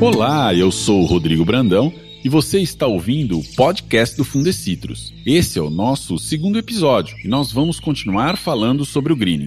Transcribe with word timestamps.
Olá, 0.00 0.54
eu 0.54 0.72
sou 0.72 1.02
o 1.02 1.06
Rodrigo 1.06 1.44
Brandão 1.44 1.92
e 2.24 2.28
você 2.28 2.60
está 2.60 2.86
ouvindo 2.86 3.38
o 3.38 3.44
podcast 3.54 4.16
do 4.16 4.24
Fundecitrus. 4.24 5.12
Esse 5.24 5.58
é 5.58 5.62
o 5.62 5.70
nosso 5.70 6.18
segundo 6.18 6.58
episódio 6.58 7.16
e 7.24 7.28
nós 7.28 7.52
vamos 7.52 7.78
continuar 7.78 8.36
falando 8.36 8.84
sobre 8.84 9.12
o 9.12 9.16
greening. 9.16 9.46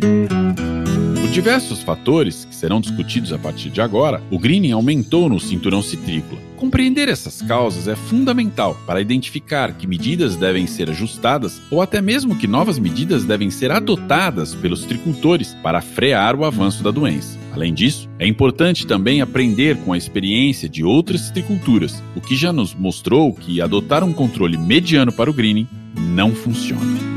Diversos 1.36 1.82
fatores 1.82 2.46
que 2.46 2.56
serão 2.56 2.80
discutidos 2.80 3.34
a 3.34 3.38
partir 3.38 3.70
de 3.70 3.82
agora, 3.82 4.24
o 4.32 4.40
greening 4.40 4.72
aumentou 4.72 5.28
no 5.28 5.38
cinturão 5.38 5.82
citrícola. 5.82 6.40
Compreender 6.56 7.10
essas 7.10 7.42
causas 7.42 7.90
é 7.90 7.96
fundamental 7.96 8.80
para 8.88 9.02
identificar 9.02 9.74
que 9.74 9.86
medidas 9.86 10.38
devem 10.38 10.66
ser 10.66 10.90
ajustadas 10.90 11.62
ou 11.70 11.82
até 11.82 12.02
mesmo 12.02 12.38
que 12.38 12.48
novas 12.48 12.80
medidas 12.80 13.26
devem 13.26 13.50
ser 13.50 13.70
adotadas 13.70 14.56
pelos 14.56 14.86
tricultores 14.86 15.54
para 15.56 15.82
frear 15.82 16.38
o 16.38 16.46
avanço 16.46 16.82
da 16.82 16.90
doença. 16.90 17.38
Além 17.54 17.74
disso, 17.74 18.10
é 18.18 18.26
importante 18.26 18.88
também 18.88 19.20
aprender 19.20 19.76
com 19.84 19.92
a 19.92 19.98
experiência 19.98 20.70
de 20.70 20.86
outras 20.86 21.20
citriculturas, 21.20 22.02
o 22.16 22.22
que 22.22 22.34
já 22.34 22.54
nos 22.54 22.74
mostrou 22.74 23.34
que 23.34 23.60
adotar 23.60 24.06
um 24.06 24.14
controle 24.14 24.58
mediano 24.58 25.12
para 25.12 25.30
o 25.30 25.34
greening 25.34 25.68
não 25.98 26.34
funciona. 26.34 27.15